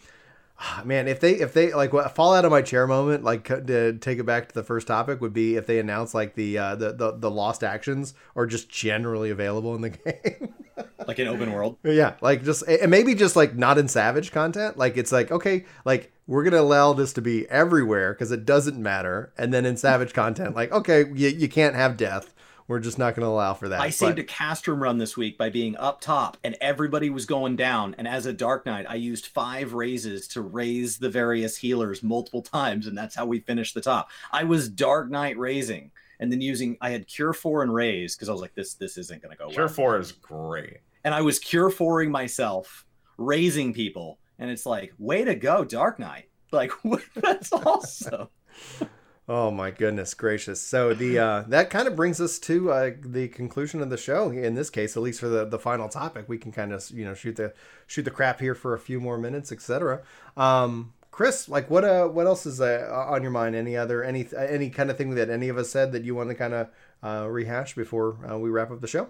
[0.85, 3.95] man, if they if they like what fall out of my chair moment, like to
[3.99, 6.75] take it back to the first topic would be if they announce like the uh,
[6.75, 10.55] the, the the lost actions are just generally available in the game.
[11.07, 11.77] like in open world.
[11.85, 14.77] Yeah, like just and maybe just like not in Savage content.
[14.77, 18.81] Like it's like okay, like we're gonna allow this to be everywhere because it doesn't
[18.81, 19.33] matter.
[19.37, 22.33] And then in Savage content, like okay, you, you can't have death.
[22.69, 23.81] We're just not gonna allow for that.
[23.81, 27.25] I saved But- a castrum run this week by being up top, and everybody was
[27.25, 27.95] going down.
[27.97, 32.43] And as a Dark Knight, I used five raises to raise the various healers multiple
[32.43, 34.11] times, and that's how we finished the top.
[34.31, 38.29] I was Dark Knight raising, and then using I had Cure Four and Raise because
[38.29, 39.73] I was like, this this isn't gonna go Cure well.
[39.75, 40.77] four is great.
[41.05, 42.85] And I was Cure Fouring myself,
[43.17, 46.27] raising people, and it's like, way to go, Dark Knight!
[46.51, 46.73] Like
[47.15, 48.29] that's awesome.
[49.31, 50.59] Oh my goodness gracious!
[50.59, 54.31] So the uh, that kind of brings us to uh, the conclusion of the show.
[54.31, 57.05] In this case, at least for the, the final topic, we can kind of you
[57.05, 57.53] know shoot the
[57.87, 60.01] shoot the crap here for a few more minutes, etc.
[60.35, 63.55] Um, Chris, like what uh what else is uh, on your mind?
[63.55, 66.31] Any other any any kind of thing that any of us said that you want
[66.31, 66.69] to kind of
[67.03, 69.09] uh, rehash before uh, we wrap up the show?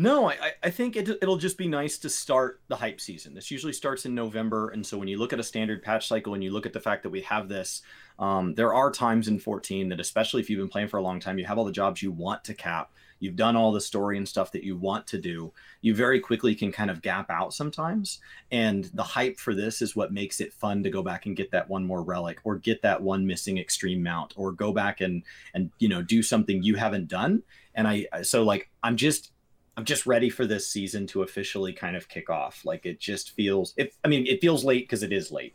[0.00, 3.34] No, I, I- think it, it'll just be nice to start the hype season.
[3.34, 4.68] This usually starts in November.
[4.68, 6.78] And so when you look at a standard patch cycle and you look at the
[6.78, 7.82] fact that we have this,
[8.20, 11.18] um, there are times in 14 that, especially if you've been playing for a long
[11.18, 12.92] time, you have all the jobs you want to cap.
[13.18, 15.52] You've done all the story and stuff that you want to do.
[15.80, 18.20] You very quickly can kind of gap out sometimes.
[18.52, 21.50] And the hype for this is what makes it fun to go back and get
[21.50, 25.24] that one more relic or get that one missing extreme mount or go back and,
[25.54, 27.42] and, you know, do something you haven't done.
[27.74, 29.32] And I, so like, I'm just,
[29.78, 32.64] I'm just ready for this season to officially kind of kick off.
[32.64, 35.54] Like it just feels it I mean it feels late because it is late.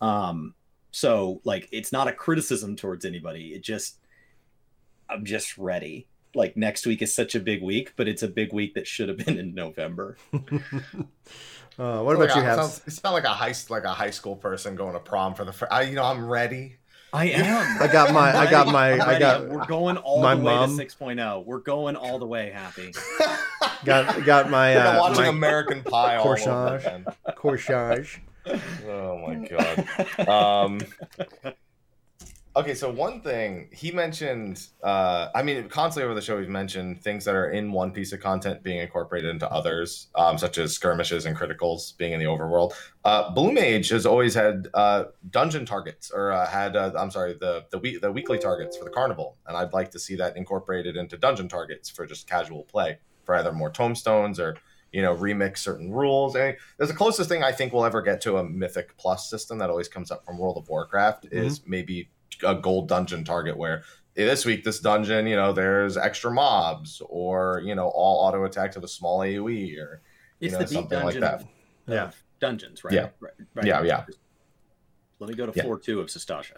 [0.00, 0.54] Um
[0.90, 3.54] so like it's not a criticism towards anybody.
[3.54, 3.98] It just
[5.08, 6.08] I'm just ready.
[6.34, 9.08] Like next week is such a big week, but it's a big week that should
[9.08, 10.16] have been in November.
[11.78, 12.56] Uh, what about Like you, a- Habs?
[12.56, 15.46] sounds- You sound like a high like a high school person going to prom for
[15.46, 15.72] the first.
[15.72, 16.76] I, you know, I'm ready.
[17.12, 17.80] I am.
[17.82, 19.20] I got my I got my I'm I ready.
[19.20, 21.44] got We're going all my the way mom- to 6.0.
[21.46, 22.92] We're going all the way happy.
[23.84, 27.04] got got my I'm uh, watching my American Pie Corsage.
[27.36, 28.18] corsage.
[28.86, 30.28] Oh my god.
[30.28, 30.80] Um,
[32.56, 37.02] okay, so one thing he mentioned, uh, I mean, constantly over the show, he's mentioned
[37.02, 40.72] things that are in one piece of content being incorporated into others, um, such as
[40.72, 42.72] skirmishes and criticals being in the overworld.
[43.04, 47.34] Uh, Blue Mage has always had uh, dungeon targets, or uh, had, uh, I'm sorry,
[47.34, 50.36] the the, week, the weekly targets for the carnival, and I'd like to see that
[50.36, 52.98] incorporated into dungeon targets for just casual play,
[53.30, 54.56] for either more tombstones or
[54.92, 56.34] you know remix certain rules.
[56.34, 59.58] And that's the closest thing I think we'll ever get to a Mythic Plus system
[59.58, 62.10] that always comes up from World of Warcraft is maybe
[62.44, 63.82] a gold dungeon target where
[64.16, 68.44] eh, this week this dungeon you know there's extra mobs or you know all auto
[68.44, 70.02] attacks with a small AOE or
[70.40, 71.44] It's know, the deep something like dungeon that.
[71.86, 72.10] Yeah.
[72.40, 72.94] dungeons, right?
[72.94, 73.08] Yeah.
[73.20, 73.66] Right, right.
[73.66, 74.04] Yeah, yeah.
[75.20, 75.62] Let me go to Yeah.
[75.62, 76.56] floor two of Sastasha.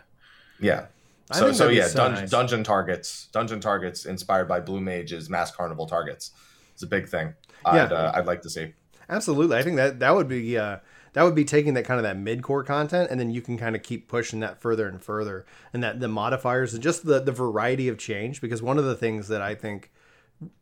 [0.58, 0.86] yeah.
[1.30, 2.30] I So so yeah, so dun- nice.
[2.30, 6.32] dungeon targets, dungeon targets inspired by Blue Mage's Masked Carnivale targets.
[6.74, 7.34] It's a big thing.
[7.64, 7.84] Yeah.
[7.84, 8.74] I'd, uh, I'd like to see.
[9.08, 10.78] Absolutely, I think that that would be uh,
[11.12, 13.58] that would be taking that kind of that mid core content, and then you can
[13.58, 17.20] kind of keep pushing that further and further, and that the modifiers and just the
[17.20, 18.40] the variety of change.
[18.40, 19.90] Because one of the things that I think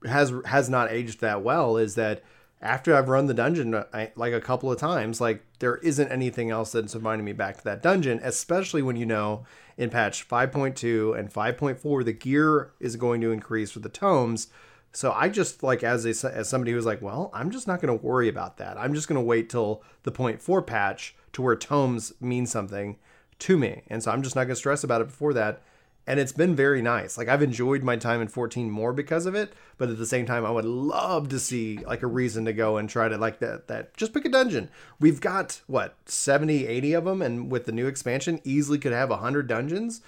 [0.04, 2.22] has has not aged that well is that
[2.62, 6.50] after I've run the dungeon I, like a couple of times, like there isn't anything
[6.50, 9.44] else that's reminding me back to that dungeon, especially when you know
[9.78, 14.48] in patch 5.2 and 5.4 the gear is going to increase with the tomes.
[14.92, 17.96] So I just like as a, as somebody who's like, well, I'm just not going
[17.96, 18.76] to worry about that.
[18.76, 22.96] I'm just going to wait till the point four patch to where tomes mean something
[23.40, 25.62] to me, and so I'm just not going to stress about it before that.
[26.06, 27.16] And it's been very nice.
[27.16, 30.26] Like I've enjoyed my time in 14 more because of it, but at the same
[30.26, 33.38] time, I would love to see like a reason to go and try to like
[33.38, 33.68] that.
[33.68, 34.70] That just pick a dungeon.
[34.98, 39.10] We've got what 70, 80 of them, and with the new expansion, easily could have
[39.10, 40.00] 100 dungeons.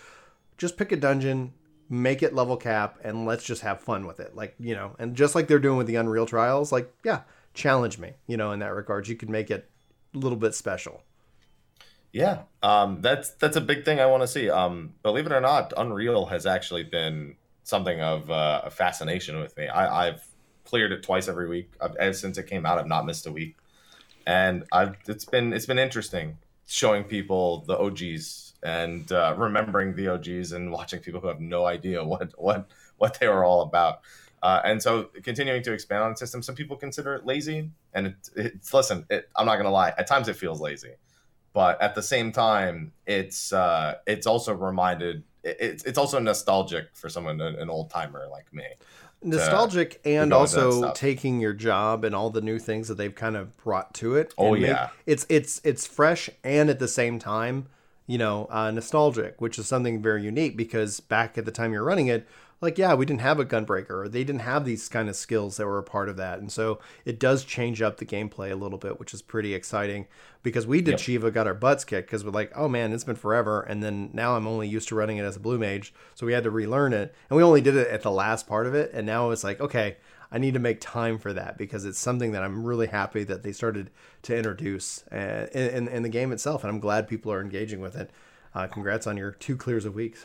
[0.58, 1.52] Just pick a dungeon,
[1.92, 5.14] make it level cap and let's just have fun with it like you know and
[5.14, 7.20] just like they're doing with the unreal trials like yeah
[7.52, 9.68] challenge me you know in that regard you could make it
[10.14, 11.02] a little bit special
[12.12, 14.50] Yeah, um, that's that's a big thing I want to see.
[14.50, 19.56] Um, believe it or not, Unreal has actually been something of uh, a fascination with
[19.56, 19.66] me.
[19.66, 20.26] I, I've
[20.64, 22.78] cleared it twice every week I've, ever since it came out.
[22.78, 23.56] I've not missed a week,
[24.26, 26.36] and I've it's been it's been interesting
[26.66, 31.66] showing people the OGs and uh, remembering the OGs and watching people who have no
[31.66, 34.00] idea what what what they were all about.
[34.42, 37.70] Uh, and so continuing to expand on the system, some people consider it lazy.
[37.94, 40.94] And it, it's listen, it, I'm not gonna lie, at times it feels lazy,
[41.52, 47.08] but at the same time, it's uh, it's also reminded it's it's also nostalgic for
[47.08, 48.64] someone an old timer like me.
[49.24, 53.14] Nostalgic to, and to also taking your job and all the new things that they've
[53.14, 54.34] kind of brought to it.
[54.38, 57.68] Oh yeah, it's it's it's fresh and at the same time,
[58.06, 61.84] you know, uh, nostalgic, which is something very unique because back at the time you're
[61.84, 62.26] running it,
[62.62, 65.56] like yeah we didn't have a gunbreaker or they didn't have these kind of skills
[65.56, 66.38] that were a part of that.
[66.38, 70.06] And so it does change up the gameplay a little bit which is pretty exciting
[70.42, 71.00] because we did yep.
[71.00, 73.60] shiva got our butts kicked because we're like oh man it's been forever.
[73.60, 75.92] And then now i'm only used to running it as a blue mage.
[76.14, 77.14] So we had to relearn it.
[77.28, 78.92] And we only did it at the last part of it.
[78.94, 79.96] And now it's like okay
[80.32, 83.42] I need to make time for that because it's something that I'm really happy that
[83.42, 83.90] they started
[84.22, 87.80] to introduce uh, in, in, in the game itself, and I'm glad people are engaging
[87.80, 88.10] with it.
[88.54, 90.24] Uh, congrats on your two clears of weeks.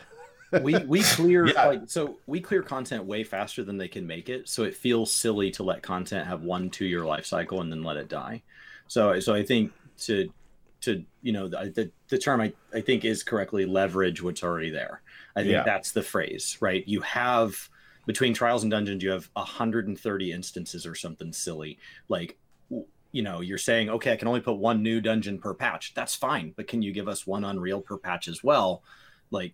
[0.61, 1.65] we we clear yeah.
[1.65, 5.11] like so we clear content way faster than they can make it so it feels
[5.11, 8.41] silly to let content have one two year life cycle and then let it die
[8.87, 10.31] so so i think to
[10.79, 15.01] to you know the the term i, I think is correctly leverage what's already there
[15.35, 15.63] i think yeah.
[15.63, 17.69] that's the phrase right you have
[18.07, 21.77] between trials and dungeons you have 130 instances or something silly.
[22.09, 22.39] Like
[23.11, 25.93] you know you're saying okay i can only put one new dungeon per patch.
[25.93, 28.81] That's fine but can you give us one unreal per patch as well?
[29.29, 29.53] Like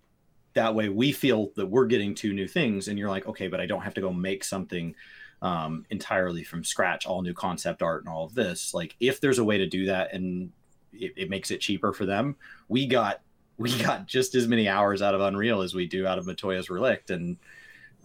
[0.54, 3.60] that way we feel that we're getting two new things and you're like okay but
[3.60, 4.96] i don't have to go make something
[5.44, 8.74] um, entirely from scratch all new concept art and all of this.
[8.74, 10.52] Like if there's a way to do that and
[10.94, 12.36] it, it makes it cheaper for them
[12.70, 13.22] we got
[13.58, 16.70] we got just as many hours out of unreal as we do out of matoya's
[16.70, 17.38] relict and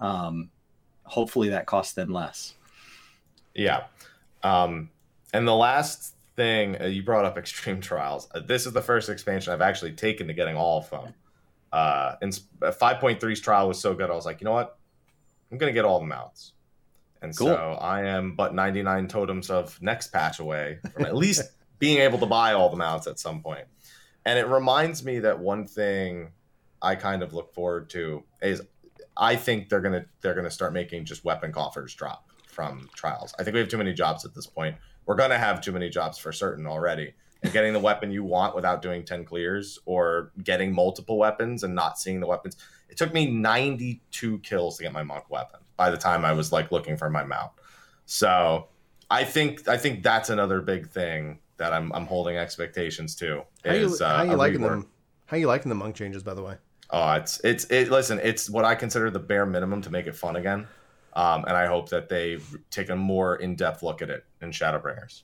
[0.00, 0.50] um,
[1.04, 2.54] hopefully that costs them less
[3.54, 3.84] yeah
[4.42, 4.90] um,
[5.32, 9.08] and the last thing uh, you brought up extreme trials uh, this is the first
[9.08, 11.14] expansion i've actually taken to getting all of them
[11.72, 14.10] uh, and 5.3's trial was so good.
[14.10, 14.78] I was like, you know what?
[15.50, 16.52] I'm going to get all the mounts.
[17.20, 17.48] And cool.
[17.48, 21.42] so I am but 99 totems of next patch away from at least
[21.78, 23.66] being able to buy all the mounts at some point.
[24.24, 26.30] And it reminds me that one thing
[26.80, 28.62] I kind of look forward to is
[29.18, 33.34] I think they're gonna they're gonna start making just weapon coffers drop from trials.
[33.38, 34.76] I think we have too many jobs at this point.
[35.06, 38.54] We're gonna have too many jobs for certain already and getting the weapon you want
[38.54, 42.56] without doing 10 clears or getting multiple weapons and not seeing the weapons.
[42.88, 46.52] It took me 92 kills to get my monk weapon by the time I was
[46.52, 47.52] like looking for my mount.
[48.06, 48.68] So
[49.10, 53.42] I think I think that's another big thing that I'm I'm holding expectations to.
[53.64, 54.88] Is, how you, uh, how you liking them?
[55.26, 56.56] How you liking the monk changes, by the way?
[56.90, 57.90] Oh, it's it's it.
[57.90, 60.66] Listen, it's what I consider the bare minimum to make it fun again,
[61.12, 62.38] um, and I hope that they
[62.70, 65.22] take a more in depth look at it in Shadowbringers.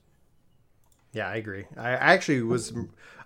[1.12, 1.64] Yeah, I agree.
[1.76, 2.72] I actually was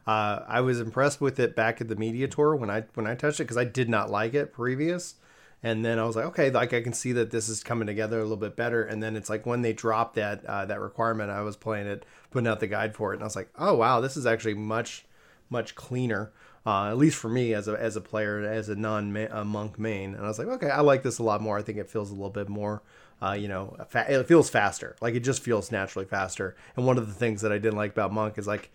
[0.07, 3.15] uh, I was impressed with it back at the media tour when I when I
[3.15, 5.17] touched it because I did not like it previous,
[5.63, 8.19] and then I was like, okay, like I can see that this is coming together
[8.19, 8.83] a little bit better.
[8.83, 12.07] And then it's like when they dropped that uh, that requirement, I was playing it,
[12.31, 14.55] putting out the guide for it, and I was like, oh wow, this is actually
[14.55, 15.05] much
[15.51, 16.33] much cleaner.
[16.69, 19.13] Uh, at least for me as a as a player as a non
[19.47, 21.57] monk main, and I was like, okay, I like this a lot more.
[21.57, 22.83] I think it feels a little bit more
[23.21, 24.97] uh, you know, fa- it feels faster.
[25.01, 26.57] Like it just feels naturally faster.
[26.77, 28.71] And one of the things that I didn't like about Monk is like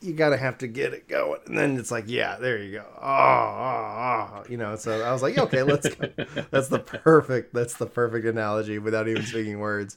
[0.00, 2.84] you gotta have to get it going, and then it's like, yeah, there you go.
[3.00, 4.42] Oh, oh, oh.
[4.50, 4.76] you know.
[4.76, 6.08] So I was like, okay, let's go.
[6.50, 7.54] That's the perfect.
[7.54, 9.96] That's the perfect analogy without even speaking words.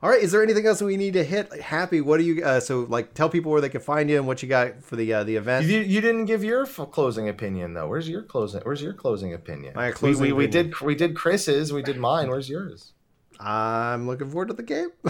[0.00, 1.52] All right, is there anything else we need to hit?
[1.60, 2.44] Happy, what do you?
[2.44, 4.94] Uh, so, like, tell people where they can find you and what you got for
[4.94, 5.66] the uh, the event.
[5.66, 7.88] You, you didn't give your closing opinion though.
[7.88, 8.60] Where's your closing?
[8.62, 9.72] Where's your closing opinion?
[9.74, 10.22] My closing.
[10.22, 11.72] We, we, we did we did Chris's.
[11.72, 12.28] We did mine.
[12.28, 12.92] Where's yours?
[13.40, 14.90] I'm looking forward to the game.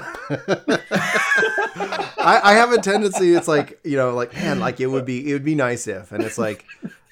[2.19, 3.35] I, I, have a tendency.
[3.35, 6.13] It's like you know, like man, like it would be it would be nice if,
[6.13, 6.65] and it's like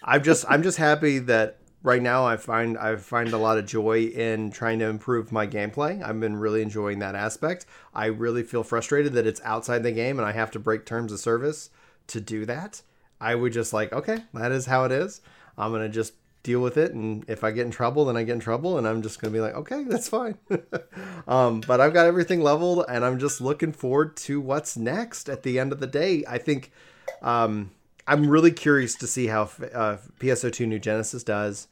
[0.03, 3.64] I'm just I'm just happy that right now I find I find a lot of
[3.64, 6.03] joy in trying to improve my gameplay.
[6.03, 7.64] I've been really enjoying that aspect.
[7.95, 11.12] I really feel frustrated that it's outside the game and I have to break terms
[11.12, 11.70] of service
[12.09, 12.82] to do that.
[13.20, 15.20] I would just like okay, that is how it is.
[15.57, 18.34] I'm gonna just deal with it and if i get in trouble then i get
[18.34, 20.39] in trouble and i'm just gonna be like okay that's fine
[21.26, 25.43] um, but i've got everything leveled and i'm just looking forward to what's next at
[25.43, 26.70] the end of the day i think
[27.20, 27.72] um,
[28.07, 29.43] i'm really curious to see how
[29.74, 31.66] uh, pso2 new genesis does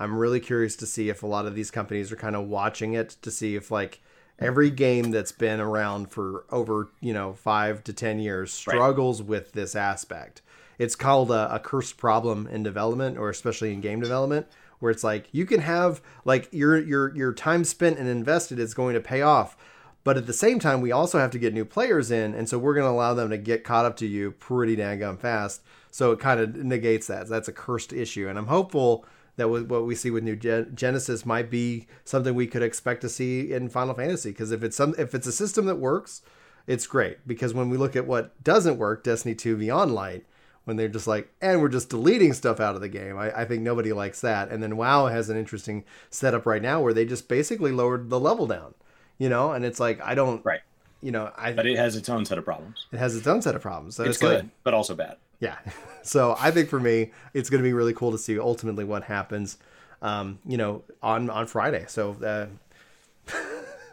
[0.00, 2.94] i'm really curious to see if a lot of these companies are kind of watching
[2.94, 4.00] it to see if like
[4.40, 9.28] every game that's been around for over you know five to ten years struggles right.
[9.28, 10.42] with this aspect.
[10.78, 14.46] It's called a, a cursed problem in development or especially in game development
[14.78, 18.72] where it's like you can have like your your your time spent and invested is
[18.72, 19.56] going to pay off
[20.04, 22.58] but at the same time we also have to get new players in and so
[22.58, 25.60] we're going to allow them to get caught up to you pretty dang fast.
[25.90, 27.28] So it kind of negates that.
[27.28, 29.04] That's a cursed issue and i'm hopeful
[29.40, 33.08] that what we see with new Gen- genesis might be something we could expect to
[33.08, 36.22] see in final fantasy because if it's some if it's a system that works
[36.66, 40.24] it's great because when we look at what doesn't work destiny 2 beyond light
[40.64, 43.18] when they're just like, and we're just deleting stuff out of the game.
[43.18, 44.50] I, I, think nobody likes that.
[44.50, 48.20] And then WoW has an interesting setup right now where they just basically lowered the
[48.20, 48.74] level down,
[49.18, 50.60] you know, and it's like, I don't, right.
[51.02, 52.86] You know, I, but it has its own set of problems.
[52.92, 53.96] It has its own set of problems.
[53.96, 55.16] So it's, it's good, like, but also bad.
[55.40, 55.56] Yeah.
[56.02, 59.02] So I think for me, it's going to be really cool to see ultimately what
[59.04, 59.58] happens,
[60.00, 61.84] um, you know, on, on Friday.
[61.88, 62.46] So, uh,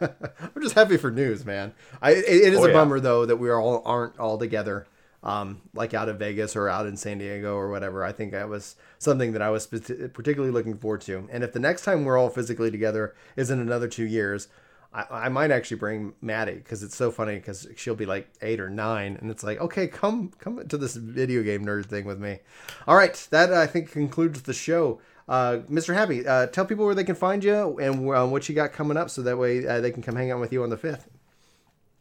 [0.00, 1.74] I'm just happy for news, man.
[2.00, 2.72] I, it, it is oh, a yeah.
[2.72, 4.86] bummer though that we all aren't all together
[5.22, 8.04] um, like out of Vegas or out in San Diego or whatever.
[8.04, 11.28] I think that was something that I was particularly looking forward to.
[11.30, 14.48] And if the next time we're all physically together is in another two years,
[14.92, 18.60] I, I might actually bring Maddie because it's so funny because she'll be like eight
[18.60, 22.18] or nine, and it's like, okay, come come to this video game nerd thing with
[22.18, 22.38] me.
[22.86, 25.00] All right, that I think concludes the show.
[25.28, 25.92] Uh, Mr.
[25.92, 28.96] Happy, uh, tell people where they can find you and uh, what you got coming
[28.96, 31.08] up, so that way uh, they can come hang out with you on the fifth.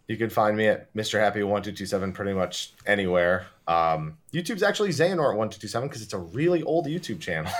[0.07, 1.19] You can find me at Mr.
[1.19, 3.47] Happy one two two seven pretty much anywhere.
[3.67, 7.51] Um, YouTube's actually Xehanort one two two seven because it's a really old YouTube channel.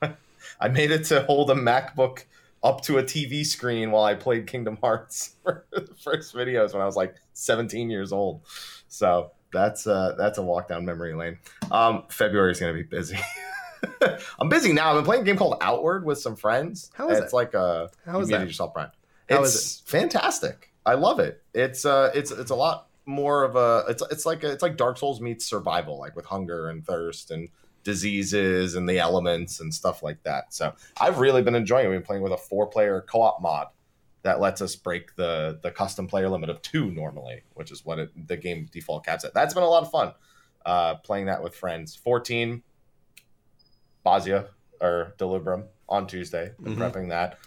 [0.60, 2.22] I made it to hold a MacBook
[2.64, 6.82] up to a TV screen while I played Kingdom Hearts for the first videos when
[6.82, 8.40] I was like 17 years old.
[8.88, 11.38] So that's uh, that's a walk down memory lane.
[11.70, 13.18] Um, February is going to be busy.
[14.40, 14.90] I'm busy now.
[14.90, 16.90] I've been playing a game called Outward with some friends.
[16.94, 17.36] How is it's it?
[17.36, 18.46] like a how is that?
[18.46, 18.90] yourself, Brian.
[19.28, 19.88] How it's is it?
[19.88, 20.72] fantastic.
[20.86, 21.42] I love it.
[21.52, 24.76] It's uh, it's it's a lot more of a it's it's like a, it's like
[24.76, 27.48] Dark Souls meets survival, like with hunger and thirst and
[27.84, 30.52] diseases and the elements and stuff like that.
[30.52, 31.88] So I've really been enjoying it.
[31.90, 33.68] We've been playing with a four player co op mod
[34.22, 37.98] that lets us break the the custom player limit of two normally, which is what
[37.98, 39.34] it, the game default caps at.
[39.34, 40.14] That's been a lot of fun
[40.66, 41.94] uh, playing that with friends.
[41.94, 42.62] 14
[44.04, 44.48] Bozja
[44.80, 46.52] or Delubrum on Tuesday.
[46.60, 46.82] Been mm-hmm.
[46.82, 47.38] prepping that.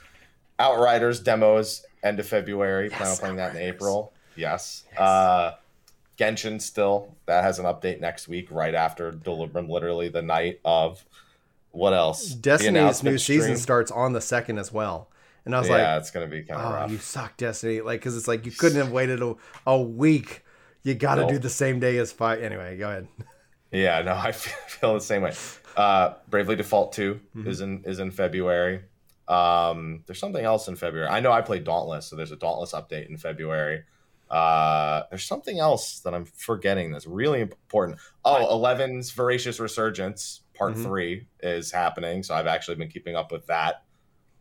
[0.60, 2.90] Outriders demos end of February.
[2.90, 4.14] Yes, Plan on playing that in April.
[4.36, 4.86] Yes.
[4.92, 5.00] yes.
[5.00, 5.56] Uh,
[6.18, 11.06] Genshin still that has an update next week, right after Delubrum, literally the night of
[11.72, 12.30] what else?
[12.30, 13.42] Destiny's new stream.
[13.42, 15.10] season starts on the second as well.
[15.46, 17.38] And I was yeah, like, "Yeah, it's gonna be kind of oh, rough." You suck,
[17.38, 17.82] Destiny.
[17.82, 20.44] Like, because it's like you couldn't have waited a, a week.
[20.84, 22.42] You got to do the same day as fight.
[22.42, 23.08] Anyway, go ahead.
[23.72, 25.34] Yeah, no, I feel the same way.
[25.76, 27.48] Uh, Bravely Default 2 mm-hmm.
[27.48, 28.82] is in is in February.
[29.28, 31.10] Um, there's something else in February.
[31.10, 33.84] I know I played Dauntless, so there's a Dauntless update in February.
[34.30, 37.98] Uh, there's something else that I'm forgetting that's really important.
[38.26, 40.84] Oh, 11's Voracious Resurgence Part mm-hmm.
[40.84, 43.84] Three is happening, so I've actually been keeping up with that.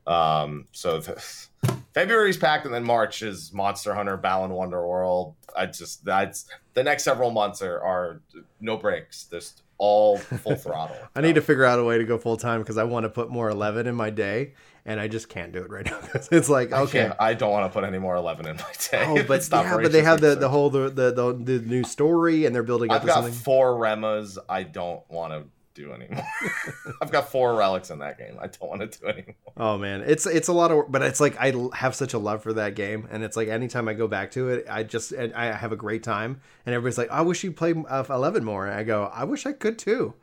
[0.07, 1.23] Um, so the,
[1.95, 5.35] February's packed, and then March is Monster Hunter, Balan Wonderworld.
[5.57, 8.21] I just that's the next several months are are
[8.61, 9.25] no breaks.
[9.25, 10.97] Just all full throttle.
[11.17, 13.09] I need to figure out a way to go full time because I want to
[13.09, 14.55] put more 11 in my day,
[14.85, 15.99] and I just can't do it right now.
[16.31, 19.05] it's like okay, I, I, don't want to put any more 11 in my day.
[19.07, 22.55] Oh, but yeah, but they have the, the whole the, the, the new story, and
[22.55, 23.01] they're building up.
[23.01, 23.33] I've got something.
[23.33, 24.39] four remas.
[24.49, 25.45] I don't want to
[25.77, 26.25] do anymore.
[27.03, 28.37] I've got four relics in that game.
[28.41, 29.35] I don't want to do anymore.
[29.57, 32.19] Oh man, it's it's a lot of work, but it's like I have such a
[32.19, 35.13] love for that game, and it's like anytime I go back to it, I just
[35.15, 36.41] I have a great time.
[36.65, 39.47] And everybody's like, "I wish you played uh, eleven more." And I go, "I wish
[39.47, 40.15] I could too."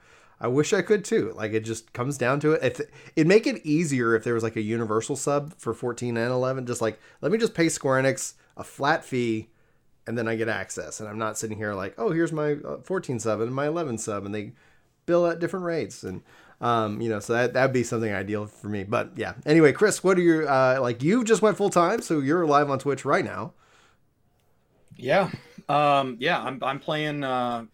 [0.41, 1.31] I wish I could too.
[1.37, 2.63] Like it just comes down to it.
[2.63, 2.81] If
[3.15, 6.65] it'd make it easier if there was like a universal sub for 14 and 11,
[6.65, 9.47] just like let me just pay Square Enix a flat fee
[10.05, 10.99] and then I get access.
[10.99, 13.97] And I'm not sitting here like, oh, here's my uh, 14 sub and my 11
[13.97, 14.51] sub, and they
[15.05, 16.03] bill at different rates.
[16.03, 16.21] And
[16.61, 18.83] um, you know, so that that'd be something ideal for me.
[18.83, 19.33] But yeah.
[19.45, 21.03] Anyway, Chris, what are your uh, like?
[21.03, 23.53] You just went full time, so you're live on Twitch right now.
[24.95, 25.29] Yeah,
[25.67, 26.41] um, yeah.
[26.41, 27.65] I'm I'm playing uh,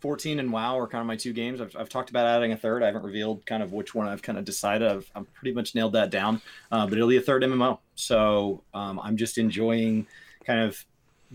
[0.00, 1.60] 14 and WoW are kind of my two games.
[1.60, 2.82] I've, I've talked about adding a third.
[2.82, 4.88] I haven't revealed kind of which one I've kind of decided.
[4.88, 7.78] I've, I've pretty much nailed that down, uh, but it'll be a third MMO.
[7.96, 10.06] So um, I'm just enjoying
[10.44, 10.84] kind of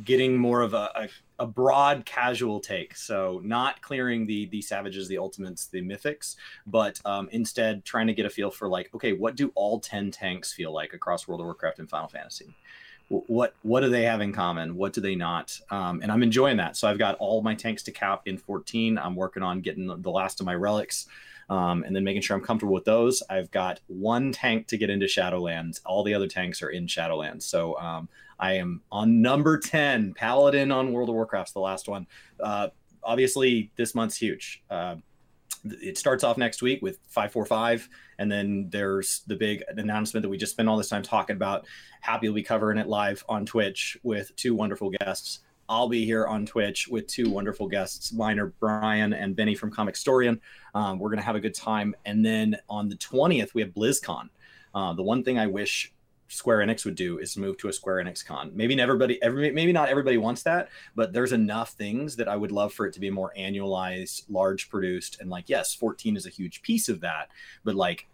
[0.04, 2.95] getting more of a, a, a, broad casual take.
[2.95, 8.13] So not clearing the the savages, the ultimates, the mythics, but um, instead trying to
[8.13, 11.41] get a feel for like, okay, what do all 10 tanks feel like across World
[11.41, 12.53] of Warcraft and Final Fantasy?
[13.09, 14.75] what what do they have in common?
[14.75, 15.59] What do they not?
[15.69, 16.75] Um, and i'm enjoying that.
[16.75, 20.11] So i've got all my tanks to cap in 14 i'm working on getting the
[20.11, 21.07] last of my relics
[21.49, 23.21] um, and then making sure i'm comfortable with those.
[23.29, 25.81] I've got one tank to get into shadowlands.
[25.86, 27.43] All the other tanks are in shadowlands.
[27.43, 28.07] So um,
[28.43, 32.05] i am on number 10 paladin on world of warcraft's the last one.
[32.41, 32.67] Uh,
[33.01, 34.61] obviously this month's huge.
[34.69, 34.95] Uh,
[35.63, 37.87] it starts off next week with 545
[38.19, 41.65] and then there's the big announcement that we just spent all this time talking about.
[42.01, 45.39] Happy to be covering it live on twitch with two wonderful guests.
[45.69, 49.71] I'll be here on twitch with two wonderful guests mine are brian and benny from
[49.71, 50.37] Comicstorian.
[50.75, 51.95] Um, we're going to have a good time.
[52.03, 54.27] And then on the 20th we have blizzcon.
[54.75, 55.93] Uh, the one thing i wish
[56.34, 58.51] Square Enix would do is move to a Square Enix con.
[58.53, 62.51] Maybe everybody, every, maybe not everybody wants that, but there's enough things that I would
[62.51, 66.29] love for it to be more annualized, large produced, and like yes, 14 is a
[66.29, 67.29] huge piece of that,
[67.63, 68.07] but like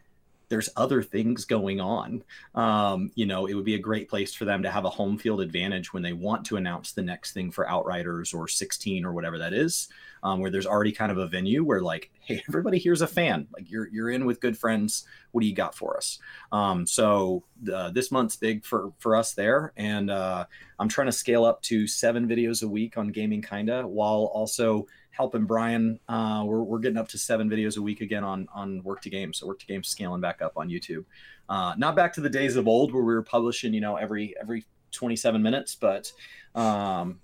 [0.49, 2.24] there's other things going on.
[2.55, 5.17] Um, you know, it would be a great place for them to have a home
[5.17, 9.13] field advantage when they want to announce the next thing for Outriders or 16 or
[9.13, 9.89] whatever that is,
[10.24, 13.47] um, where there's already kind of a venue where like, hey, everybody here's a fan.
[13.53, 15.05] Like you're you're in with good friends.
[15.32, 16.20] What do you got for us?
[16.51, 17.43] Um, so
[17.74, 20.45] uh, this month's big for for us there, and uh,
[20.80, 24.88] I'm trying to scale up to seven videos a week on gaming kinda, while also
[25.11, 25.99] helping Brian.
[26.07, 29.09] Uh, we're, we're getting up to seven videos a week again on on Work to
[29.09, 29.34] Game.
[29.34, 31.05] So Work to Game scaling back up on YouTube.
[31.49, 34.36] Uh, not back to the days of old where we were publishing, you know, every
[34.39, 36.11] every 27 minutes, but
[36.56, 37.20] um,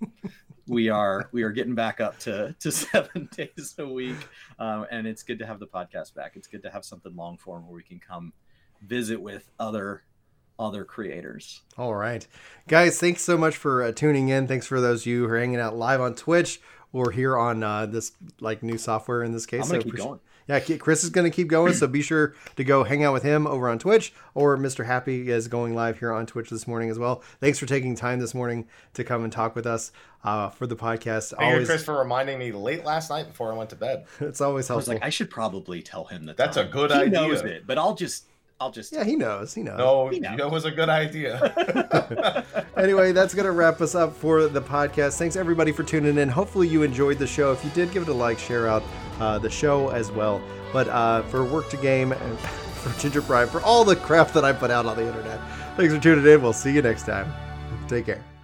[0.68, 4.16] we are we are getting back up to to seven days a week,
[4.58, 6.32] um, and it's good to have the podcast back.
[6.36, 8.32] It's good to have something long form where we can come
[8.82, 10.02] visit with other
[10.58, 11.62] other creators.
[11.76, 12.26] All right,
[12.68, 14.46] guys, thanks so much for uh, tuning in.
[14.46, 16.60] Thanks for those of you who are hanging out live on Twitch
[16.92, 19.64] or here on uh, this like new software in this case.
[19.64, 20.20] I'm gonna so keep going.
[20.48, 23.24] Yeah, Chris is going to keep going, so be sure to go hang out with
[23.24, 24.86] him over on Twitch, or Mr.
[24.86, 27.22] Happy is going live here on Twitch this morning as well.
[27.40, 29.90] Thanks for taking time this morning to come and talk with us
[30.22, 31.30] uh, for the podcast.
[31.36, 34.06] Thank always, you, Chris, for reminding me late last night before I went to bed.
[34.20, 34.92] It's always helpful.
[34.92, 36.36] I was like, I should probably tell him that.
[36.36, 36.68] That's time.
[36.68, 37.10] a good he idea.
[37.10, 38.26] Knows it, but I'll just
[38.60, 38.92] I'll just.
[38.92, 39.52] Yeah, he knows.
[39.52, 39.78] He knows.
[39.78, 40.38] No, He knows.
[40.38, 42.44] you it was a good idea.
[42.76, 45.18] anyway, that's going to wrap us up for the podcast.
[45.18, 46.28] Thanks everybody for tuning in.
[46.28, 47.52] Hopefully you enjoyed the show.
[47.52, 48.82] If you did, give it a like, share out
[49.20, 50.40] uh, the show as well.
[50.72, 54.44] But uh, for Work to Game and for Ginger Pride, for all the crap that
[54.44, 55.40] I put out on the internet,
[55.76, 56.42] thanks for tuning in.
[56.42, 57.32] We'll see you next time.
[57.88, 58.35] Take care.